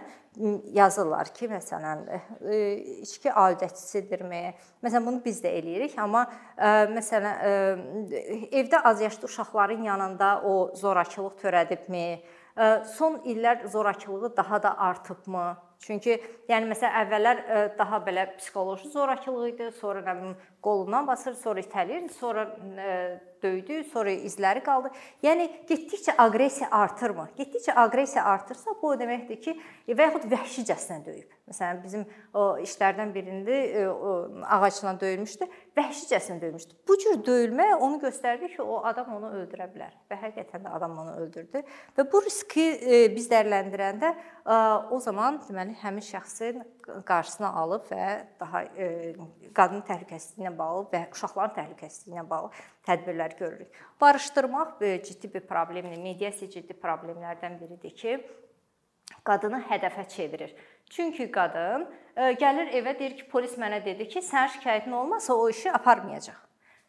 yazırlar 0.78 1.32
ki, 1.34 1.50
məsələn, 1.50 2.06
içki 3.02 3.34
aludəçisidirmi? 3.34 4.42
Məsələn, 4.86 5.10
bunu 5.10 5.22
biz 5.26 5.42
də 5.42 5.50
eləyirik, 5.58 5.98
amma 5.98 6.28
məsələn, 6.94 8.08
evdə 8.62 8.84
azyaşlı 8.94 9.26
uşaqların 9.26 9.82
yanında 9.90 10.34
o 10.46 10.58
zorakılıq 10.78 11.34
törədibmi? 11.42 12.08
Son 12.94 13.24
illər 13.26 13.66
zorakılığı 13.66 14.36
daha 14.36 14.62
da 14.62 14.78
artıbmı? 14.78 15.56
Çünki 15.84 16.16
yəni 16.50 16.68
məsələn 16.72 16.96
əvvəllər 17.04 17.42
daha 17.78 18.00
belə 18.06 18.24
psixoloji 18.36 18.90
zorakılıq 18.90 19.52
idi, 19.52 19.68
sonra 19.78 20.02
nə 20.02 20.14
bilim 20.18 20.34
qolundan 20.62 21.06
basır, 21.06 21.34
sonra 21.38 21.62
itələyir, 21.62 22.08
sonra 22.18 22.44
döydü, 23.42 23.84
sonra 23.92 24.10
izləri 24.10 24.62
qaldı. 24.66 24.90
Yəni 25.22 25.46
getdikcə 25.68 26.16
aqressiya 26.18 26.68
artırmı? 26.74 27.28
Getdikcə 27.38 27.76
aqressiya 27.78 28.24
artırsa, 28.26 28.74
bu 28.82 28.90
o 28.90 28.96
deməkdir 28.98 29.38
ki, 29.44 29.54
və 29.88 30.08
yaxud 30.08 30.26
vəhşicəsinə 30.32 31.04
döyüb. 31.06 31.36
Məsələn, 31.48 31.78
bizim 31.84 32.02
o 32.34 32.48
işlərdən 32.60 33.12
birində 33.14 33.58
ağacla 34.58 34.96
döyülmüşdü, 35.00 35.46
vəhşicəsinə 35.78 36.40
döymüşdü. 36.42 36.74
Bu 36.88 36.98
cür 36.98 37.22
döyülmə 37.24 37.68
onu 37.76 38.00
göstərdi 38.02 38.50
ki, 38.56 38.62
o 38.62 38.82
adam 38.84 39.14
onu 39.20 39.30
öldürə 39.38 39.70
bilər 39.70 39.94
və 40.10 40.18
həqiqətən 40.24 40.66
də 40.66 40.74
adam 40.74 40.98
onu 41.04 41.14
öldürdü. 41.22 41.62
Və 41.96 42.08
bu 42.10 42.24
riski 42.26 42.66
biz 43.14 43.30
dəyərləndirəndə 43.30 44.12
o 44.90 45.00
zaman 45.00 45.38
deməli 45.46 45.78
həmin 45.84 46.04
şəxsin 46.04 46.66
qarşısını 47.06 47.48
alıb 47.60 47.86
və 47.90 48.06
daha 48.40 48.64
qadın 49.56 49.84
təhlükəsizliyi 49.88 50.46
ilə 50.46 50.52
bağlı 50.58 50.86
və 50.92 51.02
uşaqların 51.12 51.54
təhlükəsizliyi 51.56 52.16
ilə 52.16 52.24
bağlı 52.30 52.50
tədbirlər 52.88 53.36
görürük. 53.38 53.78
Barışdırmaq 54.00 54.80
ciddi 55.04 55.34
bir 55.34 55.46
problemdir. 55.46 55.98
Mediasiya 56.02 56.50
ciddi 56.50 56.76
problemlərdən 56.82 57.60
biridir 57.60 57.94
ki, 57.96 58.18
qadını 59.24 59.62
hədəfə 59.70 60.08
çevirir. 60.08 60.54
Çünki 60.90 61.30
qadın 61.32 61.86
gəlir 62.16 62.72
evə 62.80 62.98
deyir 62.98 63.16
ki, 63.16 63.28
polis 63.28 63.58
mənə 63.60 63.84
dedi 63.84 64.08
ki, 64.08 64.22
sənin 64.24 64.54
şikayətin 64.56 64.92
olmasa 64.92 65.34
o 65.34 65.48
işi 65.48 65.72
aparmayacaq. 65.72 66.36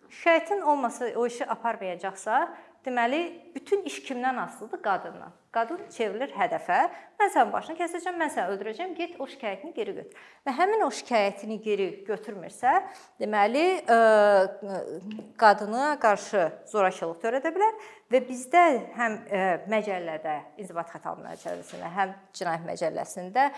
Şikayətin 0.10 0.62
olmasa 0.62 1.12
o 1.16 1.26
işi 1.28 1.46
aparmayacaqsa, 1.46 2.58
deməli 2.86 3.52
bütün 3.56 3.84
iş 3.84 4.00
kimdən 4.08 4.40
asılıdır? 4.46 4.82
Qadından. 4.82 5.36
Qadın 5.52 5.80
çevrilir 5.90 6.30
hədəfə. 6.38 6.78
Mən 7.18 7.32
sənin 7.34 7.52
başını 7.54 7.76
kəsəcəm, 7.80 8.18
mən 8.22 8.30
səni 8.36 8.54
öldürəcəm. 8.54 8.92
Get 8.98 9.16
o 9.20 9.26
şikayətini 9.28 9.74
geri 9.74 9.96
götür. 9.98 10.20
Və 10.46 10.54
həmin 10.60 10.84
o 10.86 10.90
şikayətini 10.94 11.58
geri 11.66 11.88
götürmürsə, 12.08 12.76
deməli 13.22 13.64
qadına 15.42 15.96
qarşı 16.04 16.44
zorakılıq 16.70 17.18
törədə 17.24 17.54
bilər 17.56 17.82
və 18.14 18.22
bizdə 18.30 18.64
həm 19.00 19.18
məcəllədə, 19.74 20.38
İnzibat 20.62 20.94
Xətalı 20.94 21.26
Məcəlləsində, 21.26 21.90
həm 21.98 22.14
Cinayət 22.38 22.70
Məcəlləsində 22.70 23.50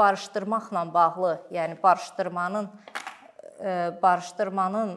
barışdırmaqla 0.00 0.86
bağlı, 0.94 1.34
yəni 1.60 1.76
barışdırmanın 1.82 2.72
barışdırmanın 4.02 4.90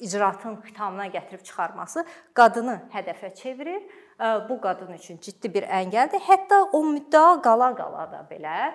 icraatın 0.00 0.56
xitamına 0.64 1.06
gətirib 1.14 1.42
çıxarması 1.44 2.04
qadını 2.34 2.80
hədəfə 2.94 3.34
çevirir. 3.34 3.82
Bu 4.48 4.60
qadın 4.60 4.92
üçün 4.94 5.18
ciddi 5.22 5.50
bir 5.54 5.66
əngəldir. 5.66 6.22
Hətta 6.22 6.60
o 6.72 6.82
müddəa 6.86 7.40
qala-qala 7.42 8.08
da 8.12 8.24
belə 8.30 8.72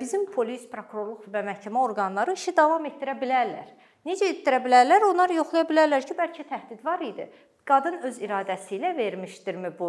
bizim 0.00 0.26
polis, 0.34 0.68
prokurorluq 0.70 1.26
və 1.30 1.42
məhkəmə 1.46 1.82
orqanları 1.88 2.34
işi 2.38 2.54
davam 2.56 2.86
etdirə 2.86 3.16
bilərlər. 3.20 3.74
Necə 4.04 4.28
etdirə 4.34 4.60
bilərlər? 4.62 5.06
Onlar 5.08 5.32
yoxlaya 5.32 5.64
bilərlər 5.66 6.04
ki, 6.04 6.14
bəlkə 6.18 6.44
təhdid 6.48 6.82
var 6.84 7.00
idi. 7.02 7.24
Qadın 7.64 8.02
öz 8.04 8.18
iradəsi 8.20 8.74
ilə 8.76 8.90
vermişdirmi 8.92 9.70
bu 9.78 9.88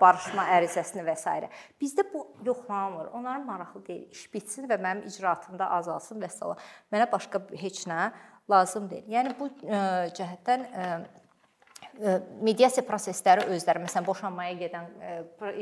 barışma 0.00 0.46
ərizəsini 0.56 1.04
və 1.04 1.12
s. 1.20 1.34
Bizdə 1.80 2.06
bu 2.08 2.22
yoxlanılmır. 2.46 3.10
Onların 3.12 3.44
maraqlı 3.44 3.82
deyil. 3.86 4.06
İş 4.10 4.22
bitsin 4.32 4.70
və 4.70 4.78
mənim 4.80 5.04
icraatımda 5.10 5.68
azalsın 5.76 6.22
və 6.22 6.30
s. 6.32 6.54
Mənə 6.94 7.10
başqa 7.12 7.42
heç 7.60 7.84
nə 7.90 8.06
lazım 8.50 8.90
deyil. 8.90 9.06
Yəni 9.16 9.36
bu 9.38 9.50
cəhətdən 10.18 10.66
mediasiya 12.42 12.82
prosesləri 12.82 13.44
özləri 13.54 13.84
məsələn 13.84 14.06
boşanmaya 14.06 14.56
gedən 14.58 14.88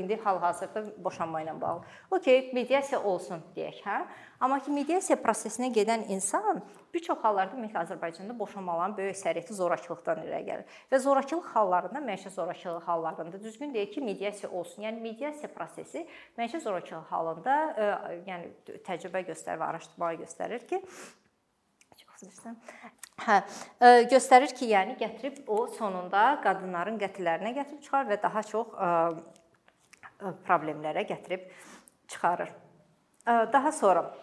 indi 0.00 0.16
hal-hazırda 0.22 0.80
boşanma 1.04 1.42
ilə 1.42 1.52
bağlı. 1.60 1.84
Okay, 2.16 2.46
mediasiya 2.56 3.02
olsun 3.04 3.42
deyək, 3.56 3.82
hə? 3.84 3.98
Amma 4.40 4.56
ki 4.64 4.72
mediasiya 4.72 5.18
prosesinə 5.20 5.68
gedən 5.76 6.06
insan 6.08 6.62
bir 6.94 7.04
çox 7.04 7.20
hallarda 7.20 7.52
ümumiyyətlə 7.52 7.84
Azərbaycanda 7.84 8.38
boşanmaların 8.38 8.96
böyük 8.96 9.12
əksəriyyəti 9.12 9.58
zorakılıqdan 9.60 10.24
irəli 10.24 10.48
gəlir. 10.48 10.80
Və 10.88 11.04
zorakılıq 11.04 11.52
hallarında, 11.52 12.00
məişət 12.08 12.36
zorakılıq 12.40 12.88
hallarında 12.88 13.40
düzgün 13.42 13.76
deyək 13.76 13.94
ki, 13.98 14.08
mediasiya 14.08 14.50
olsun. 14.50 14.88
Yəni 14.88 15.04
mediasiya 15.04 15.52
prosesi 15.52 16.06
məişət 16.40 16.64
zorakılıq 16.64 17.12
halında, 17.12 17.58
yəni 18.26 18.78
təcrübə 18.88 19.26
göstərir 19.28 19.60
və 19.60 19.74
araşdırmalar 19.74 20.24
göstərir 20.24 20.64
ki, 20.64 20.80
çox 22.22 22.32
istəyirsən. 22.32 22.56
Hə, 23.22 23.38
göstərir 24.10 24.54
ki, 24.56 24.66
yəni 24.72 24.96
gətirib 25.00 25.48
o 25.50 25.66
sonunda 25.76 26.40
qadınların 26.42 26.98
qətllərinə 27.00 27.54
gətirib 27.58 27.82
çıxar 27.84 28.08
və 28.08 28.18
daha 28.22 28.42
çox 28.42 28.66
problemlərə 30.46 31.04
gətirib 31.08 31.46
çıxarır. 32.08 32.50
Daha 33.26 33.72
sonra 33.72 34.14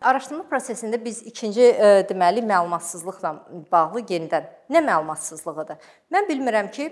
araşdırma 0.00 0.44
prosesində 0.50 1.00
biz 1.02 1.22
ikinci 1.26 1.72
deməli 2.10 2.44
məlumatsızlıqla 2.46 3.34
bağlı 3.72 4.04
yenidən 4.12 4.46
nə 4.70 4.84
məlumatsızlığıdır? 4.86 5.78
Mən 6.14 6.28
bilmirəm 6.30 6.70
ki, 6.70 6.90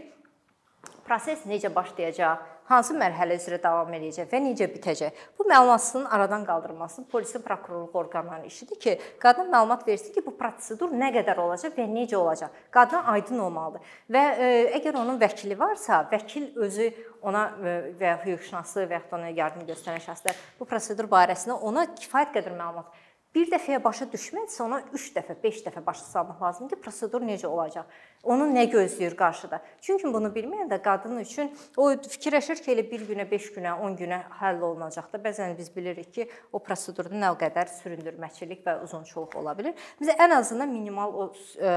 proses 1.07 1.47
necə 1.47 1.71
başlayacaq, 1.75 2.43
hansı 2.69 2.97
mərhələ 2.99 3.39
üzrə 3.39 3.59
davam 3.63 3.93
eləyəcək 3.99 4.29
və 4.31 4.41
necə 4.45 4.69
bitəcək? 4.73 5.25
Bu 5.39 5.47
məlumatsızlığın 5.49 6.07
aradan 6.17 6.45
qaldırılması 6.45 7.05
polisin 7.13 7.43
prokurorluq 7.43 7.97
orqanlarının 7.97 8.47
işidir 8.51 8.81
ki, 8.81 8.99
qadın 9.23 9.51
məlumat 9.53 9.87
versin 9.89 10.15
ki, 10.15 10.25
bu 10.27 10.37
prosedur 10.39 10.93
nə 10.93 11.13
qədər 11.15 11.41
olacaq 11.43 11.77
və 11.79 11.89
necə 11.91 12.17
olacaq. 12.17 12.51
Qadına 12.71 13.05
aydın 13.15 13.45
olmalıdır. 13.49 13.97
Və 14.11 14.25
e, 14.37 14.51
əgər 14.81 14.99
onun 15.03 15.21
vəkili 15.21 15.59
varsa, 15.59 16.03
vəkil 16.13 16.53
özü 16.67 16.91
ona 17.23 17.49
e, 17.63 17.75
və 17.99 18.13
ya 18.13 18.19
hüquqşünası 18.25 18.87
və 18.91 19.01
ya 19.01 19.03
ona 19.17 19.33
yardım 19.35 19.67
göstərən 19.69 20.03
şəxslər 20.05 20.39
bu 20.61 20.69
prosedur 20.69 21.09
barəsində 21.11 21.59
ona 21.69 21.87
kifayət 21.97 22.35
qədər 22.37 22.57
məlumat 22.59 23.05
bir 23.37 23.51
dəfəyə 23.53 23.83
başa 23.85 24.07
düşmədisə, 24.09 24.63
ona 24.65 24.79
3 24.97 25.07
dəfə, 25.19 25.37
5 25.43 25.59
dəfə 25.67 25.83
başa 25.85 26.05
salmaq 26.09 26.41
lazımdır 26.41 26.79
ki, 26.79 26.83
prosedur 26.87 27.25
necə 27.27 27.49
olacaq. 27.51 27.91
Onu 28.25 28.49
nə 28.49 28.65
gözləyir 28.73 29.17
qarşıda? 29.19 29.61
Çünki 29.85 30.09
bunu 30.13 30.31
bilməyəndə 30.35 30.79
qadın 30.83 31.21
üçün 31.21 31.53
o 31.77 31.91
fikirləşir 32.17 32.63
ki, 32.65 32.73
elə 32.73 32.87
1 32.91 33.07
günə, 33.11 33.29
5 33.31 33.49
günə, 33.59 33.77
10 33.89 33.97
günə 34.01 34.21
həll 34.41 34.65
olunacaq 34.71 35.11
da. 35.13 35.21
Bəzən 35.29 35.57
biz 35.59 35.69
bilirik 35.77 36.13
ki, 36.17 36.29
o 36.53 36.63
prosedurda 36.65 37.13
nə 37.13 37.35
qədər 37.43 37.73
süründürməçilik 37.77 38.65
və 38.67 38.79
uzunçuluq 38.87 39.37
ola 39.43 39.57
bilər. 39.59 39.77
Bizə 40.01 40.17
ən 40.17 40.39
azından 40.41 40.73
minimal 40.73 41.13
o 41.13 41.29
ə, 41.29 41.37
e, 41.61 41.73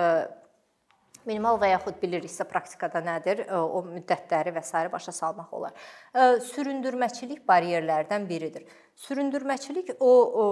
minimal 1.27 1.59
və 1.61 1.73
yaxud 1.73 1.97
biliriksə 2.01 2.47
praktikada 2.49 3.01
nədir, 3.03 3.43
e, 3.45 3.55
o 3.57 3.83
müddətləri 3.85 4.53
və 4.55 4.63
s. 4.63 4.85
başa 4.91 5.13
salmaq 5.15 5.55
olar. 5.59 5.75
E, 6.13 6.29
süründürməçilik 6.53 7.43
baryerlərdən 7.49 8.27
biridir. 8.29 8.65
Süründürməçilik 8.99 9.93
o, 9.99 10.11
o 10.43 10.47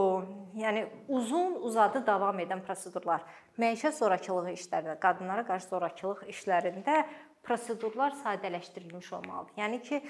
yəni 0.56 0.86
uzun 1.12 1.58
uzadı 1.68 2.06
davam 2.08 2.40
edən 2.40 2.62
prosedurlar. 2.64 3.26
Məişət 3.60 3.98
zorakılığı 4.00 4.54
işlərində, 4.56 4.96
qadınlara 5.04 5.44
qarşı 5.48 5.68
zorakılıq 5.74 6.24
işlərində 6.32 7.02
prosedurlar 7.44 8.16
sadələşdirilmiş 8.24 9.14
olmalıdır. 9.14 9.54
Yəni 9.58 9.82
ki, 9.82 10.02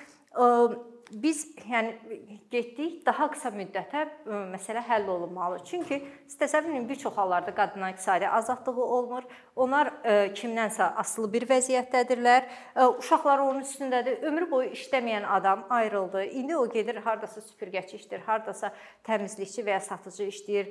biz 1.11 1.43
yəni 1.69 1.93
getdik 2.51 3.05
daha 3.05 3.29
qısa 3.31 3.51
müddətə 3.55 4.01
məsələ 4.51 4.81
həll 4.89 5.07
olunmalı. 5.07 5.59
Çünki 5.65 6.01
edin 6.41 6.89
bir 6.89 6.95
çox 6.95 7.13
hallarda 7.17 7.55
qadınların 7.55 7.93
iqtisadi 7.93 8.29
azadlığı 8.29 8.83
olmur. 8.83 9.23
Onlar 9.55 9.87
kimdənsə 10.35 10.83
asılı 10.95 11.33
bir 11.33 11.47
vəziyyətdədirlər. 11.49 12.49
Uşaqları 12.97 13.43
onun 13.43 13.61
üstündədir. 13.61 14.19
Ömrü 14.21 14.51
boyu 14.51 14.69
işləməyən 14.69 15.25
adam 15.25 15.65
ayrıldı. 15.69 16.25
İndi 16.25 16.57
o 16.57 16.69
gedir 16.69 16.95
hardasa 16.95 17.41
süpürgəçi 17.41 18.01
işləyir, 18.01 18.25
hardasa 18.27 18.71
təmizlikçi 19.07 19.63
və 19.65 19.75
ya 19.75 19.79
satıcı 19.83 20.27
işləyir, 20.31 20.69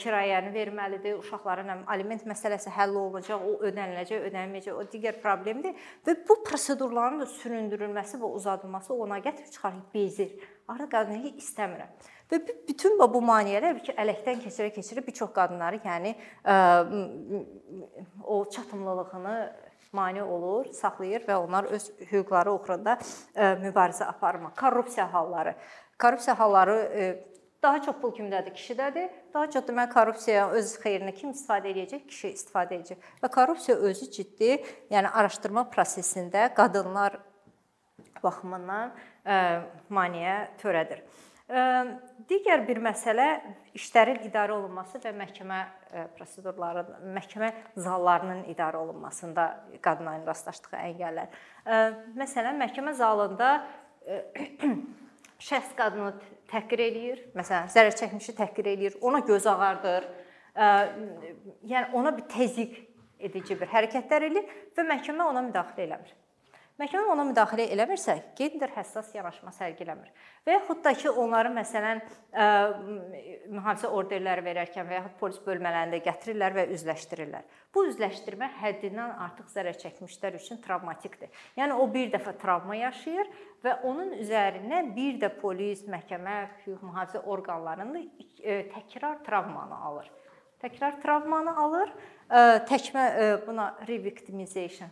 kirayəni 0.00 0.54
verməlidir. 0.54 1.18
Uşaqların 1.20 1.84
aliment 1.86 2.24
məsələsi 2.26 2.72
həll 2.74 2.96
olunacaq, 2.96 3.44
o 3.44 3.60
ödəniləcək, 3.68 4.26
ödənilməyəcək, 4.30 4.74
o 4.74 4.86
digər 4.92 5.20
problemdir 5.22 5.76
və 6.06 6.16
bu 6.28 6.40
prosedurların 6.48 7.22
da 7.22 7.28
süründürülməsi 7.36 8.20
və 8.22 8.32
uzadılması 8.40 8.94
ona 8.94 9.20
gətirib 9.24 9.52
çıxarır 9.52 9.86
bezir. 9.94 10.34
Artıq 10.68 10.90
qadını 10.96 11.34
istəmirəm. 11.36 11.90
Və 12.32 12.38
bütün 12.68 12.96
bu 12.98 13.20
maneələr 13.20 13.82
ki, 13.84 13.92
ələkdən 14.00 14.40
keçirə-keçirə 14.46 15.02
bir 15.04 15.12
çox 15.12 15.30
qadınları, 15.36 15.82
yəni 15.84 16.14
o 18.24 18.38
çatımlılığını 18.50 19.36
mane 19.94 20.22
olur, 20.24 20.72
saxlayır 20.74 21.22
və 21.28 21.36
onlar 21.36 21.68
öz 21.70 21.84
hüquqları 22.10 22.50
uğrunda 22.56 22.96
mübarizə 23.36 24.08
aparmır. 24.08 24.56
Korrupsiya 24.56 25.12
halları. 25.12 25.54
Korrupsiya 25.98 26.38
halları 26.38 26.76
daha 27.62 27.82
çox 27.82 27.96
pul 28.00 28.12
kimdədir? 28.12 28.52
Kişidədir. 28.52 29.08
Daha 29.34 29.50
çox 29.50 29.64
demək 29.68 29.92
korrupsiya 29.94 30.48
öz 30.52 30.74
xeyrinə 30.82 31.14
kim 31.16 31.30
istifadə 31.32 31.70
edəcək? 31.72 32.06
Kişi 32.10 32.32
istifadə 32.36 32.76
edəcək. 32.76 33.06
Və 33.22 33.30
korrupsiya 33.32 33.76
özü 33.88 34.10
ciddi, 34.12 34.50
yəni 34.92 35.08
araşdırma 35.08 35.64
prosesində 35.72 36.50
qadınlar 36.54 37.16
baxımından 38.22 38.92
maneə 39.92 40.36
törədir. 40.60 41.04
Digər 42.28 42.62
bir 42.64 42.78
məsələ 42.80 43.26
işlərin 43.76 44.22
idarə 44.24 44.54
olunması 44.56 44.96
və 45.02 45.12
məhkəmə 45.18 45.58
prosedurları, 46.16 46.84
məhkəmə 47.16 47.50
zallarının 47.76 48.46
idarə 48.52 48.80
olunmasında 48.80 49.44
qadınların 49.84 50.24
rastlaşdığı 50.26 50.76
əngəllər. 50.78 51.36
Məsələn, 52.16 52.56
məhkəmə 52.64 52.96
zalında 52.96 53.50
şəxs 55.42 55.74
qadını 55.78 56.12
təhqir 56.50 56.82
eləyir, 56.84 57.22
məsələn, 57.36 57.70
zərər 57.72 57.96
çəkmişi 57.98 58.34
təhqir 58.38 58.68
eləyir, 58.74 58.98
ona 59.02 59.20
göz 59.26 59.46
ağardır. 59.50 60.08
Yəni 60.54 61.90
ona 61.92 62.14
bir 62.16 62.28
təzyiq 62.30 62.76
edici 63.24 63.56
bir 63.60 63.70
hərəkətlər 63.72 64.28
eləyir 64.28 64.52
və 64.76 64.86
məhkəmə 64.90 65.26
ona 65.30 65.42
müdaxilə 65.48 65.88
eləmir. 65.88 66.14
Məhkəmə 66.74 67.06
ona 67.06 67.22
müdaxilə 67.28 67.68
eləmirsə, 67.70 68.16
gender 68.34 68.72
həssas 68.74 69.12
yanaşma 69.14 69.52
sərgiləmir. 69.54 70.08
Və 70.42 70.56
yaxud 70.56 70.80
da 70.82 70.90
ki, 70.98 71.06
onları 71.22 71.52
məsələn 71.54 72.00
mühafizə 73.54 73.92
orderləri 73.94 74.42
verərkən 74.42 74.88
və 74.88 74.96
yaxud 74.96 75.14
polis 75.20 75.38
bölmələrində 75.44 76.00
gətirirlər 76.02 76.56
və 76.56 76.64
üzləşdirirlər. 76.74 77.44
Bu 77.70 77.84
üzləşdirmə 77.92 78.48
həddindən 78.58 79.14
artıq 79.22 79.52
zərər 79.54 79.78
çəkmişlər 79.84 80.40
üçün 80.40 80.58
travmatikdir. 80.64 81.30
Yəni 81.60 81.78
o 81.78 81.86
bir 81.94 82.10
dəfə 82.16 82.34
travma 82.42 82.80
yaşayır 82.80 83.30
və 83.62 83.76
onun 83.86 84.10
üzərinə 84.18 84.82
bir 84.98 85.22
də 85.22 85.30
polis, 85.38 85.86
məhkəmə, 85.86 86.40
hüquq 86.64 86.82
mühafizə 86.82 87.22
orqanlarında 87.22 88.02
təkrar 88.74 89.22
travmanı 89.22 89.78
alır. 89.92 90.10
Təkrar 90.58 90.98
travmanı 91.06 91.54
alır. 91.68 91.96
Təkmə 92.66 93.08
buna 93.46 93.70
revictimization 93.86 94.90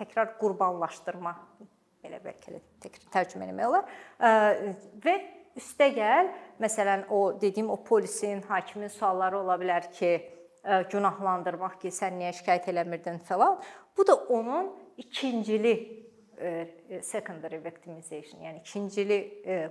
təkrar 0.00 0.34
qurbanlaşdırma 0.40 1.34
belə 2.00 2.18
bəlkə 2.24 2.56
də 2.56 2.90
tərcümə 3.12 3.50
etmək 3.50 3.68
olar. 3.68 3.88
Və 5.04 5.16
üstəgəl, 5.60 6.30
məsələn, 6.62 7.06
o 7.12 7.34
dediyim 7.40 7.70
o 7.70 7.76
polisin, 7.84 8.42
hakimin 8.48 8.88
sualları 8.92 9.40
ola 9.42 9.58
bilər 9.60 9.90
ki, 9.92 10.12
günahlandırmaq 10.92 11.78
ki, 11.82 11.92
sən 11.92 12.18
niyə 12.20 12.34
şikayət 12.36 12.70
eləmirdin 12.72 13.20
falan. 13.28 13.58
Bu 13.96 14.06
da 14.06 14.14
onun 14.32 14.70
ikincili 15.00 15.74
secondary 17.04 17.58
victimization, 17.64 18.40
yəni 18.40 18.62
ikincili 18.62 19.18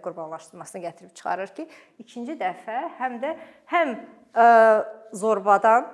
qurbanlaşdırmasına 0.04 0.82
gətirib 0.84 1.14
çıxarır 1.18 1.54
ki, 1.58 1.66
ikinci 2.04 2.36
dəfə 2.38 2.84
həm 3.00 3.18
də 3.24 3.32
həm 3.74 3.96
zorbadan 5.18 5.90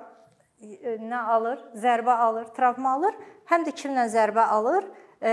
nə 0.60 1.22
alır? 1.36 1.62
Zərbə 1.76 2.16
alır, 2.26 2.50
travma 2.56 2.96
alır, 2.96 3.16
həm 3.50 3.66
də 3.66 3.74
kimdən 3.76 4.10
zərbə 4.12 4.46
alır? 4.56 4.86
E, 5.22 5.32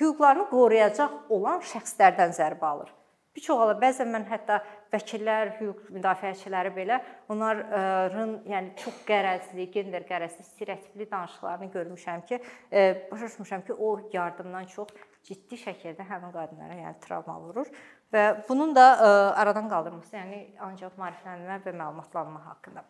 hüquqlarını 0.00 0.48
qoruyacaq 0.50 1.30
olan 1.32 1.60
şəxslərdən 1.72 2.34
zərbə 2.36 2.66
alır. 2.66 2.90
Bir 3.36 3.44
çox 3.44 3.60
halda 3.62 3.76
bəzən 3.78 4.08
mən 4.10 4.24
hətta 4.26 4.56
vəkillər, 4.90 5.52
hüquq 5.60 5.92
müdafiəçiləri 5.94 6.72
belə 6.74 6.98
onların 7.30 8.32
yəni 8.50 8.74
çox 8.80 9.04
qərəzli, 9.06 9.68
gender 9.70 10.02
qərəzli, 10.08 10.44
stereotipli 10.48 11.06
danışıqlarını 11.10 11.70
görmüşəm 11.76 12.26
ki, 12.26 12.40
e, 12.72 13.06
başa 13.12 13.30
düşmüşəm 13.30 13.64
ki, 13.66 13.78
o 13.78 14.00
yardımdan 14.12 14.66
çox 14.74 14.90
ciddi 15.28 15.60
şəkildə 15.62 16.08
həmin 16.10 16.34
qadınlara 16.34 16.80
yəni 16.82 17.00
travma 17.06 17.38
vurur 17.40 17.70
və 18.12 18.24
bunun 18.48 18.74
da 18.74 18.86
e, 18.96 19.10
aradan 19.44 19.70
qaldırılması, 19.70 20.16
yəni 20.16 20.46
ancaq 20.66 20.98
maariflənmə 20.98 21.62
və 21.64 21.76
məlumatlanma 21.76 22.48
haqqında 22.50 22.82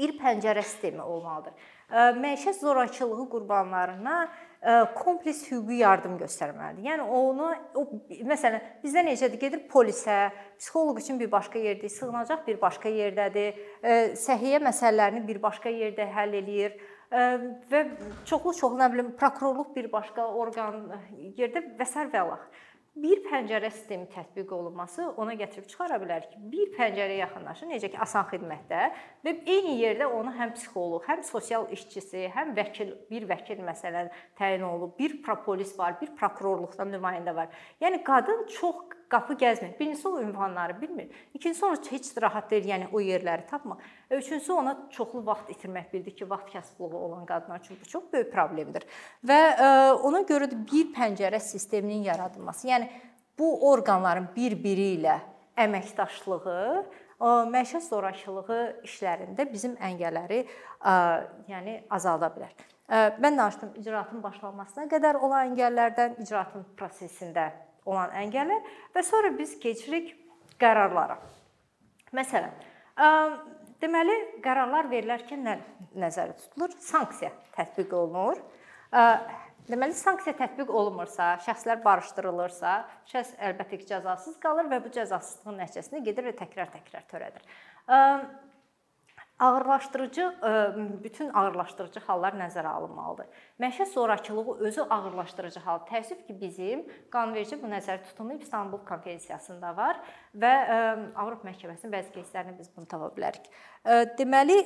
bir 0.00 0.16
pəncərə 0.20 0.64
sistemi 0.64 1.04
olmalıdır. 1.04 1.68
Məişət 2.24 2.60
zorakılığı 2.62 3.26
qurbanlarına 3.30 4.16
kompleks 4.94 5.40
hüquqi 5.48 5.80
yardım 5.80 6.18
göstərməlidir. 6.20 6.84
Yəni 6.86 7.06
onu 7.16 7.48
o 7.80 7.84
məsələn 8.28 8.80
bizdə 8.84 9.02
necədir? 9.08 9.40
Gedir 9.40 9.64
polisə, 9.72 10.30
psixoloq 10.60 11.00
üçün 11.00 11.18
bir 11.20 11.30
başqa 11.32 11.58
yerdə, 11.60 11.90
sığınacaq 11.90 12.46
bir 12.46 12.60
başqa 12.62 12.92
yerdədir. 12.94 13.58
Səhiyyə 14.20 14.62
məsələlərini 14.68 15.26
bir 15.28 15.42
başqa 15.42 15.72
yerdə 15.72 16.06
həll 16.14 16.36
eləyir 16.42 16.76
və 17.10 17.84
çoxlu-çoxlu 18.28 18.78
nə 18.78 18.90
bilim 18.92 19.14
prokurorluq 19.18 19.72
bir 19.74 19.90
başqa 19.92 20.28
orqan 20.44 20.84
yerdə 21.38 21.64
və 21.78 21.88
sər 21.88 22.12
və 22.12 22.22
alax 22.22 22.46
bir 23.02 23.22
pəncərə 23.24 23.70
sistemi 23.72 24.06
tətbiq 24.12 24.52
olunması 24.54 25.06
ona 25.20 25.34
gətirib 25.38 25.68
çıxara 25.70 25.98
bilər 26.02 26.26
ki, 26.28 26.40
bir 26.52 26.70
pəncərəyə 26.76 27.20
yaxınlaşır, 27.22 27.70
necə 27.72 27.90
ki, 27.92 27.98
asan 28.04 28.28
xidmətdə 28.30 28.82
və 29.26 29.34
eyni 29.54 29.78
yerdə 29.80 30.08
onu 30.10 30.34
həm 30.36 30.54
psixoloq, 30.56 31.06
həm 31.08 31.24
sosial 31.26 31.66
işçisi, 31.74 32.28
həm 32.36 32.54
vəkil, 32.58 32.94
bir 33.10 33.28
vəkil 33.30 33.64
məsələn 33.66 34.12
təyin 34.38 34.64
olunub, 34.68 34.96
bir 34.98 35.20
propolis 35.24 35.72
var, 35.78 35.96
bir 36.00 36.12
prokurorluqdan 36.20 36.92
nümayəndə 36.96 37.36
var. 37.36 37.52
Yəni 37.82 38.02
qadın 38.06 38.46
çox 38.58 38.99
qapı 39.10 39.34
gəzmir. 39.34 39.74
Birincisi 39.78 40.08
o 40.08 40.20
ünvanları 40.20 40.80
bilmir. 40.80 41.10
İkincisi 41.34 41.66
onu 41.66 41.76
heç 41.90 42.12
rahat 42.22 42.50
deyil, 42.50 42.68
yəni 42.70 42.88
o 42.92 43.00
yerləri 43.00 43.46
tapmır. 43.46 43.78
Üçüncüsü 44.10 44.52
ona 44.52 44.76
çoxlu 44.90 45.26
vaxt 45.26 45.50
itirmək 45.50 45.92
bildir 45.92 46.16
ki, 46.16 46.30
vaxt 46.30 46.52
kasıblığı 46.52 46.96
olan 46.96 47.26
qadınlar 47.26 47.60
üçün 47.60 47.78
bu 47.80 47.88
çox 47.88 48.04
böyük 48.12 48.32
problemdir. 48.32 48.86
Və 49.26 49.40
e, 49.50 49.68
ona 49.92 50.22
görə 50.22 50.50
də 50.52 50.62
bir 50.72 50.94
pəncərə 50.94 51.40
sisteminin 51.40 52.02
yaradılması, 52.08 52.68
yəni 52.68 52.90
bu 53.38 53.52
orqanların 53.70 54.30
bir-biri 54.36 54.94
ilə 54.98 55.20
əməkdaşlığı 55.60 56.84
məişət 57.52 57.84
zorakılığı 57.84 58.60
işlərində 58.88 59.44
bizim 59.52 59.74
əngəlləri 59.76 60.44
yəni 61.50 61.80
azalda 61.92 62.30
bilər. 62.32 62.54
Mən 63.20 63.36
danışdım 63.38 63.74
icraatın 63.78 64.22
başlanmasına 64.22 64.88
qədər 64.90 65.20
olan 65.20 65.52
əngəllərdən, 65.52 66.16
icraatın 66.24 66.64
prosesində 66.78 67.50
olan 67.90 68.14
əngəllər 68.22 68.72
və 68.94 69.04
sonra 69.06 69.32
biz 69.36 69.56
keçirik 69.62 70.14
qərarlara. 70.60 71.18
Məsələn, 72.16 72.54
deməli 73.82 74.16
qərarlar 74.44 74.90
verilərkən 74.90 75.44
nə 75.46 75.58
nəzərdə 76.00 76.38
tutulur? 76.40 76.74
Sanksiya 76.82 77.30
tətbiq 77.56 77.94
olunur. 77.96 78.40
Deməli, 79.70 79.94
sanksiya 79.94 80.34
tətbiq 80.34 80.70
olunmursa, 80.74 81.36
şəxslər 81.44 81.82
barışdırılırsa, 81.84 82.72
şəxs 83.12 83.36
əlbəttə 83.50 83.78
ki, 83.78 83.86
cəzasız 83.92 84.40
qalır 84.42 84.66
və 84.72 84.80
bu 84.82 84.90
cəzasızlığın 84.96 85.60
nəticəsində 85.62 86.00
gedir 86.08 86.26
və 86.26 86.32
təkrar-təkrar 86.40 87.04
törədir 87.12 87.44
ağırlaşdırıcı 89.39 90.25
bütün 91.03 91.29
ağırlaşdırıcı 91.33 91.99
hallar 92.07 92.33
nəzərə 92.39 92.67
alınmalıdır. 92.67 93.27
Məişət 93.59 93.91
zorakılığı 93.93 94.57
özü 94.59 94.81
ağırlaşdırıcı 94.81 95.59
hal. 95.59 95.79
Təəssüf 95.89 96.25
ki, 96.27 96.35
bizim 96.41 96.85
qanunverici 97.11 97.59
bu 97.61 97.67
nəzərdə 97.67 98.07
tutulmayıb 98.11 98.41
İstanbul 98.41 98.85
Konvensiyasında 98.87 99.75
var 99.77 99.99
və 100.35 100.53
Avropa 101.15 101.49
Məhkəməsinin 101.49 101.91
bəzi 101.91 102.15
кейslərində 102.15 102.55
biz 102.59 102.71
bunu 102.75 102.87
tapa 102.87 103.11
bilərik. 103.17 103.49
Deməli, 104.19 104.61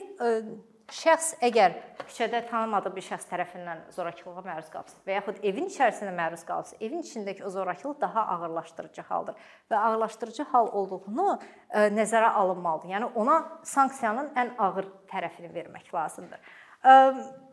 şəxs 0.93 1.35
əgər 1.45 1.75
küçədə 2.05 2.43
tanımadığı 2.51 2.91
bir 2.95 3.05
şəxs 3.07 3.29
tərəfindən 3.31 3.85
zorakılığa 3.95 4.43
məruz 4.45 4.69
qalsa 4.73 4.99
və 5.07 5.17
yaxud 5.17 5.39
evin 5.47 5.71
içərisində 5.71 6.13
məruz 6.17 6.45
qalsa, 6.45 6.77
evin 6.81 7.01
içindəki 7.01 7.45
o 7.45 7.51
zorakılıq 7.51 8.01
daha 8.01 8.27
ağırlaşdırıcı 8.35 9.03
haldır 9.09 9.39
və 9.71 9.79
ağırlaşdırıcı 9.79 10.47
hal 10.53 10.69
olduğunu 10.81 11.39
e, 11.71 11.87
nəzərə 11.95 12.33
alınmalıdır. 12.41 12.93
Yəni 12.97 13.11
ona 13.15 13.39
sanksiyanın 13.65 14.35
ən 14.37 14.53
ağır 14.59 14.91
tərəfini 15.13 15.55
vermək 15.55 15.89
lazımdır. 15.95 16.53
E, 16.85 16.93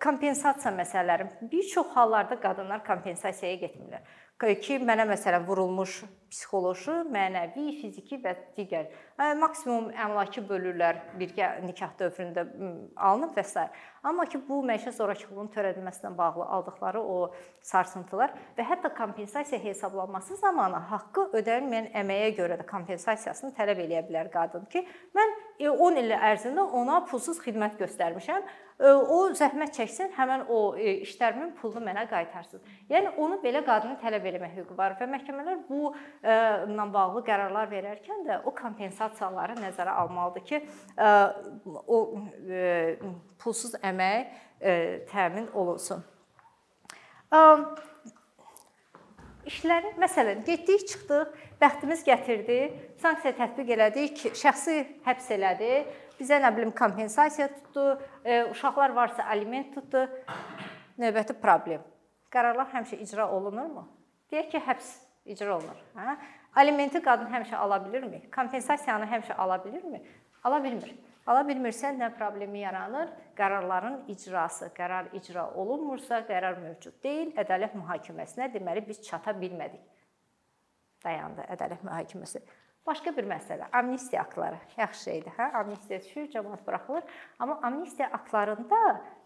kompensasiya 0.03 0.75
məsələləri 0.75 1.29
bir 1.51 1.63
çox 1.71 1.95
hallarda 1.95 2.39
qadınlar 2.41 2.83
kompensasiyaya 2.87 3.63
getmirlər 3.63 4.03
ki, 4.41 4.79
mənə 4.81 5.05
məsələn 5.09 5.45
vurulmuş 5.45 6.01
psixoloji, 6.31 6.93
mənəvi, 7.11 7.65
fiziki 7.81 8.17
və 8.23 8.31
digər 8.55 8.87
maksimum 9.39 9.89
əmlakı 9.91 10.43
bölürlər 10.47 11.01
birgə 11.19 11.49
nikah 11.65 11.91
dövründə 11.99 12.45
alınıb 12.95 13.35
və 13.35 13.43
s. 13.43 13.65
Amma 14.07 14.25
ki, 14.25 14.39
bu 14.47 14.61
məişət 14.65 14.95
zorakılığının 14.97 15.51
törədilməsinə 15.53 16.13
bağlı 16.17 16.47
aldıqları 16.57 17.03
o 17.03 17.17
sarsıntılar 17.67 18.33
və 18.57 18.65
hətta 18.71 18.93
kompensasiya 18.97 19.59
hesablanması 19.61 20.39
zamanı 20.41 20.79
haqqı 20.89 21.27
ödənilməyən 21.41 21.91
əməyə 22.01 22.33
görə 22.39 22.57
də 22.61 22.67
kompensasiyasını 22.71 23.53
tələb 23.59 23.83
eləyə 23.85 24.07
bilər 24.07 24.31
qadın 24.33 24.65
ki, 24.71 24.87
mən 25.17 25.40
10 25.61 25.97
e, 25.97 26.01
il 26.01 26.13
ərzində 26.15 26.63
ona 26.77 27.01
pulsuz 27.09 27.39
xidmət 27.43 27.77
göstərmişəm. 27.79 28.45
E, 28.81 28.91
o 28.91 29.19
zəhmət 29.37 29.75
çəksin, 29.77 30.11
həmin 30.17 30.45
o 30.49 30.61
e, 30.75 30.97
işlərimin 31.05 31.53
pulunu 31.59 31.83
mənə 31.85 32.07
qaytarsın. 32.11 32.63
Yəni 32.91 33.13
onu 33.21 33.39
belə 33.43 33.63
qadının 33.67 33.99
tələb 34.01 34.25
eləmə 34.31 34.51
hüququ 34.55 34.77
var 34.77 34.97
və 34.99 35.09
məhkəmələr 35.11 35.61
bu 35.69 35.91
ilə 36.23 36.87
bağlı 36.93 37.23
qərarlar 37.27 37.69
verərkən 37.71 38.25
də 38.27 38.39
o 38.45 38.55
kompensasiyaları 38.55 39.59
nəzərə 39.59 39.93
almalıdır 40.03 40.47
ki, 40.49 40.61
o 41.87 42.01
pulsuz 43.41 43.77
əmək 43.81 44.35
təmin 45.11 45.49
olunsun. 45.53 46.03
İşləri, 49.49 49.95
məsələn, 49.97 50.43
getdik, 50.45 50.83
çıxdıq, 50.89 51.31
bəxtimiz 51.61 52.03
gətirdi, 52.05 52.57
sanksiya 53.01 53.33
tətbiq 53.39 53.71
elədik, 53.73 54.19
şəxsi 54.37 54.75
həbs 55.05 55.29
elədi, 55.33 55.71
bizə 56.19 56.37
nə 56.43 56.51
bilim 56.53 56.73
kompensasiya 56.77 57.47
tutdu, 57.55 57.85
uşaqlar 58.51 58.93
varsa 58.93 59.25
aliment 59.25 59.73
tutdu. 59.73 60.03
Növbəti 61.01 61.33
problem. 61.41 61.81
Qərarlar 62.31 62.69
həmişə 62.75 63.01
icra 63.01 63.25
olunurmu? 63.33 63.87
Deyək 64.29 64.51
ki, 64.53 64.61
həbs 64.67 64.91
icra 65.33 65.55
olunur, 65.57 65.79
hə? 65.97 66.15
Alimenti 66.61 67.01
qadın 67.01 67.31
həmişə 67.31 67.57
ala 67.57 67.79
bilirmi? 67.85 68.21
Kompensasiyanı 68.35 69.09
həmişə 69.09 69.39
ala 69.41 69.57
bilirmi? 69.65 70.03
Ala 70.43 70.61
bilmir. 70.63 70.93
Ala 71.31 71.45
bilmirsə 71.47 71.93
nə 71.95 72.09
problemi 72.11 72.59
yaranır? 72.65 73.11
Qərarların 73.37 74.01
icrası, 74.11 74.67
qərar 74.75 75.13
icra 75.15 75.45
olunmursa, 75.61 76.25
qərar 76.27 76.57
mövcud 76.59 76.97
deyil, 77.05 77.29
ədalət 77.39 77.77
mühakiməsinə 77.79 78.49
deməli 78.51 78.83
biz 78.87 78.99
çata 79.05 79.31
bilmədik. 79.37 79.85
Dayandı 81.05 81.45
ədalət 81.55 81.85
mühakiməsi. 81.87 82.41
Başqa 82.85 83.13
bir 83.15 83.29
məsələ, 83.29 83.69
amnistiya 83.77 84.25
aktları. 84.25 84.57
Yaxşı 84.77 85.03
şeydir, 85.03 85.33
hə? 85.37 85.47
Amnistiya 85.61 86.01
düşür, 86.01 86.27
cəmaət 86.33 86.65
buraxılır. 86.67 87.15
Amma 87.39 87.59
amnistiya 87.63 88.09
aktlarında 88.17 88.79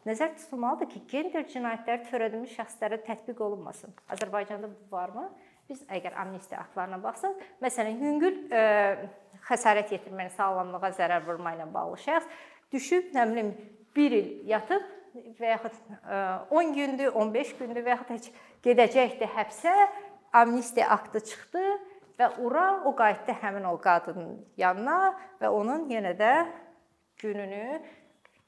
nəzər 0.05 0.35
tutulmalıdır 0.37 0.91
ki, 0.91 1.01
gender 1.09 1.45
cinayətləri 1.53 2.09
törədilmiş 2.11 2.57
şəxslərə 2.59 2.99
tətbiq 3.07 3.41
olunmasın. 3.47 3.95
Azərbaycanda 4.11 4.69
bu 4.69 4.91
varmı? 4.91 5.29
Biz 5.69 5.87
əgər 5.89 6.19
amnistiya 6.21 6.59
aktlarına 6.61 6.99
baxsaq, 7.01 7.39
məsələn, 7.63 8.03
yüngül 8.03 8.43
e, 8.53 8.65
xəsarət 9.45 9.93
yetirməni, 9.95 10.33
sağlamlığa 10.35 10.91
zərər 10.97 11.25
vurma 11.27 11.53
ilə 11.55 11.67
bağlı 11.73 11.99
şəxs 12.03 12.29
düşüb, 12.73 13.11
nə 13.15 13.25
bilim, 13.31 13.51
1 13.95 14.15
il 14.17 14.29
yatıb 14.49 14.85
və 15.39 15.51
yaxud 15.53 15.75
10 16.51 16.61
e, 16.61 16.73
gündür, 16.75 17.11
15 17.13 17.53
gündür 17.59 17.85
və 17.85 17.93
yaxud 17.95 18.13
heç 18.15 18.31
gedəcəkdi 18.65 19.29
həbsə, 19.35 19.73
amnistiya 20.35 20.89
aktı 20.95 21.21
çıxdı 21.29 21.65
və 22.19 22.29
ura 22.43 22.65
o 22.87 22.95
qayıtdı 22.95 23.35
həmin 23.41 23.67
o 23.69 23.77
qadının 23.81 24.39
yanına 24.57 24.97
və 25.41 25.51
onun 25.51 25.87
yenə 25.91 26.15
də 26.19 26.33
gününü 27.21 27.79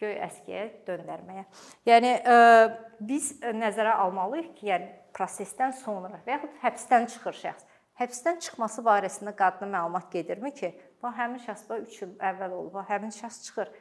göy 0.01 0.17
əskiyə 0.27 0.65
döndərməyə. 0.87 1.45
Yəni 1.87 2.11
ə, 2.19 2.35
e, 2.35 2.67
biz 3.07 3.31
nəzərə 3.41 3.95
almalıyıq 4.03 4.51
ki, 4.59 4.67
yəni 4.69 4.91
prosesdən 5.15 5.73
sonra 5.79 6.19
və 6.25 6.35
yaxud 6.35 6.59
həbsdən 6.61 7.07
çıxır 7.13 7.39
şəxs. 7.41 7.65
Həbsdən 7.97 8.37
çıxması 8.45 8.83
barəsində 8.85 9.33
qadına 9.35 9.79
məlumat 9.79 10.11
gedirmi 10.13 10.51
ki, 10.53 10.69
bax 11.03 11.15
həmin 11.19 11.43
şəxs 11.43 11.67
bax 11.69 11.87
3 11.93 12.01
il 12.05 12.17
əvvəl 12.31 12.57
olub, 12.57 12.73
bax 12.77 12.91
həmin 12.91 13.13
şəxs 13.15 13.43
çıxır. 13.47 13.71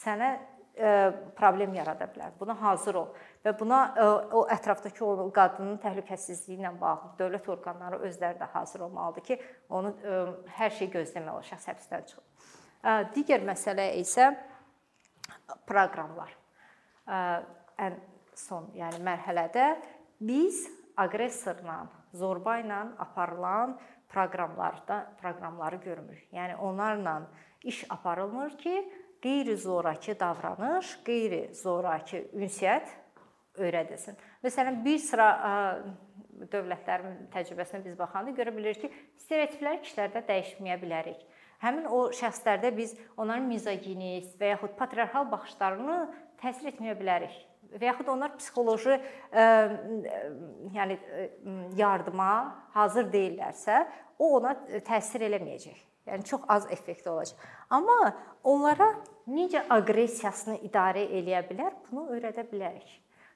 Sənə 0.00 0.30
e, 0.74 0.90
problem 1.36 1.74
yarada 1.74 2.08
bilər. 2.10 2.32
Buna 2.40 2.54
hazır 2.60 3.00
ol 3.02 3.08
və 3.44 3.54
buna 3.58 3.80
e, 3.92 4.06
o 4.38 4.44
ətrafdakı 4.54 5.04
o 5.06 5.28
qadının 5.34 5.78
təhlükəsizliyi 5.82 6.60
ilə 6.60 6.72
bağlı 6.80 7.14
dövlət 7.18 7.50
orqanları 7.54 8.00
özləri 8.08 8.40
də 8.40 8.48
hazır 8.54 8.86
olmalıdır 8.88 9.26
ki, 9.28 9.40
onu 9.68 9.92
e, 9.92 10.20
hər 10.58 10.76
şey 10.78 10.92
gözləmək 10.94 11.38
o 11.38 11.44
şəxs 11.50 11.70
həbsdən 11.72 12.08
çıxır. 12.10 12.26
Digər 13.14 13.42
məsələ 13.44 13.90
isə 14.00 14.30
proqramlar. 15.68 16.30
Ən 17.10 17.98
son, 18.38 18.70
yəni 18.72 19.02
mərhələdə 19.04 19.74
biz 20.24 20.62
aqressorla, 21.00 21.82
zorba 22.16 22.56
ilə 22.62 22.80
aparılan 23.04 23.76
proqramlarda 24.10 25.12
proqramları 25.20 25.76
görmürük. 25.76 26.28
Yəni 26.32 26.56
onlarla 26.56 27.22
iş 27.62 27.84
aparılmır 27.90 28.58
ki, 28.58 28.92
qeyri-zoraki 29.22 30.20
davranış, 30.20 30.96
qeyri-zoraki 31.04 32.24
ünsiyyət 32.34 32.88
öyrədilsin. 33.60 34.16
Məsələn, 34.44 34.80
bir 34.84 34.98
sıra 35.04 35.28
dövlətlərin 36.52 37.28
təcrübəsinə 37.34 37.84
biz 37.84 37.98
baxanda 37.98 38.32
görə 38.36 38.54
bilirik 38.56 38.80
ki, 38.86 38.90
stereotipləri 39.20 39.82
kişilərdə 39.84 40.24
dəyişməyə 40.30 40.80
bilərik. 40.80 41.20
Həmin 41.60 41.84
o 41.92 42.06
şəxslərdə 42.16 42.72
biz 42.76 42.96
onların 43.20 43.44
mizoginist 43.50 44.38
və 44.40 44.54
yaxud 44.54 44.78
patriarxal 44.78 45.28
baxışlarını 45.28 45.98
təsir 46.40 46.72
etməyə 46.72 46.96
bilərik 46.96 47.36
və 47.74 47.90
yaxud 47.90 48.08
onlar 48.12 48.34
psixoloji 48.38 48.96
ə, 48.96 49.44
yəni 50.74 50.98
yardıma 51.78 52.32
hazır 52.74 53.10
deyillərsə, 53.12 53.84
o 54.20 54.34
ona 54.38 54.56
təsir 54.86 55.26
eləməyəcək. 55.28 55.86
Yəni 56.10 56.26
çox 56.26 56.46
az 56.48 56.66
effektiv 56.72 57.12
olacaq. 57.12 57.38
Amma 57.70 58.14
onlara 58.44 58.88
necə 59.30 59.62
aqressiyasını 59.70 60.58
idarə 60.66 61.04
eləyə 61.06 61.44
bilər, 61.50 61.76
bunu 61.90 62.08
öyrədə 62.16 62.46
bilərik. 62.50 62.90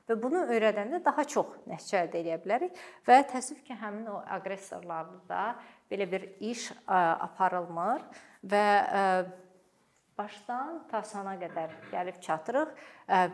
Və 0.08 0.16
bunu 0.20 0.42
öyrədəndə 0.52 1.00
daha 1.04 1.24
çox 1.28 1.54
nəticə 1.68 2.02
əldə 2.02 2.20
edə 2.20 2.34
bilərik 2.42 2.80
və 3.06 3.22
təəssüf 3.30 3.62
ki, 3.64 3.76
həmin 3.80 4.10
o 4.12 4.18
aqressorlarda 4.36 5.54
belə 5.88 6.08
bir 6.10 6.26
iş 6.44 6.66
aparılmır 6.84 8.04
və 8.44 8.66
başdan 10.18 10.82
ta 10.90 11.02
sona 11.06 11.34
qədər 11.40 11.72
gəlib 11.92 12.20
çatırıq 12.24 12.74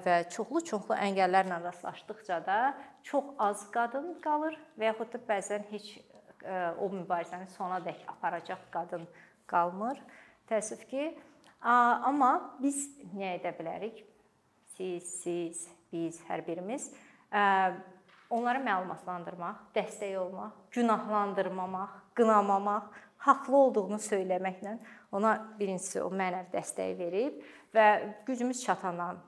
və 0.04 0.16
çoxlu-çoxlu 0.34 0.96
əngəllərlə 0.96 1.60
rastlaşdıqca 1.64 2.40
da 2.46 2.60
çox 3.06 3.34
az 3.38 3.66
qadın 3.74 4.14
qalır 4.24 4.56
və 4.78 4.90
yaxud 4.90 5.12
da 5.14 5.20
bəzən 5.28 5.66
heç 5.70 5.92
o 6.80 6.88
mübarizəni 6.92 7.50
sonadək 7.56 8.00
aparacaq 8.08 8.62
qadın 8.72 9.04
qalmır. 9.50 10.00
Təəssüf 10.48 10.86
ki, 10.88 11.10
amma 11.60 12.32
biz 12.62 12.86
nə 13.12 13.36
edə 13.36 13.52
bilərik? 13.58 14.00
Siz, 14.76 15.04
siz, 15.20 15.66
biz, 15.92 16.22
hər 16.30 16.46
birimiz 16.46 16.88
onları 18.30 18.62
məlumatlandırmaq, 18.62 19.56
dəstək 19.74 20.14
olmaq, 20.20 20.54
günahlandırmamaq, 20.74 21.96
qınamamaq, 22.14 22.86
haqlı 23.26 23.56
olduğunu 23.56 23.98
söyləməklə 24.00 24.76
ona 25.12 25.34
birincisi 25.58 26.02
o 26.02 26.08
mənəvi 26.12 26.52
dəstək 26.54 26.96
verib 26.98 27.42
və 27.74 27.86
gücümüz 28.26 28.62
çatandan 28.64 29.20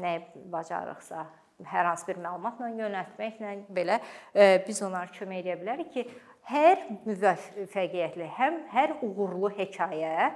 nəyi 0.00 0.22
bacarıqsa 0.52 1.26
hər 1.66 1.88
hansı 1.90 2.06
bir 2.08 2.20
məlumatla 2.22 2.70
yönəltməklə 2.78 3.54
belə 3.74 3.98
e, 4.34 4.62
biz 4.66 4.82
onlara 4.86 5.10
kömək 5.14 5.42
edə 5.42 5.56
bilərik 5.60 5.90
ki, 5.94 6.04
hər 6.48 6.84
müvəffəqiyyətli, 7.06 8.28
həm 8.38 8.60
hər 8.72 8.94
uğurlu 9.02 9.50
hekayə 9.58 10.30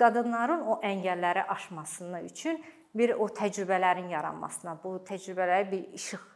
qadınların 0.00 0.64
o 0.66 0.80
əngəlləri 0.82 1.44
aşmasını 1.54 2.24
üçün 2.30 2.62
bir 2.96 3.14
o 3.18 3.28
təcrübələrin 3.28 4.08
yaranmasına, 4.14 4.78
bu 4.82 4.96
təcrübələrə 5.06 5.68
bir 5.70 5.84
işıq 5.98 6.33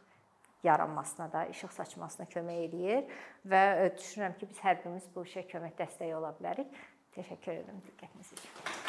yaranmasına 0.63 1.31
da, 1.33 1.45
işıq 1.53 1.73
saçmasına 1.77 2.27
kömək 2.33 2.61
eləyir 2.67 3.17
və 3.47 3.63
e, 3.85 3.89
düşünürəm 3.97 4.37
ki, 4.39 4.51
biz 4.51 4.61
hər 4.65 4.79
birimiz 4.83 5.09
bu 5.15 5.25
işə 5.27 5.45
kömək 5.49 5.77
dəstək 5.79 6.15
ola 6.17 6.35
bilərik. 6.39 6.79
Təşəkkür 7.15 7.57
edirəm 7.57 7.83
diqqətiniz 7.87 8.33
üçün. 8.37 8.88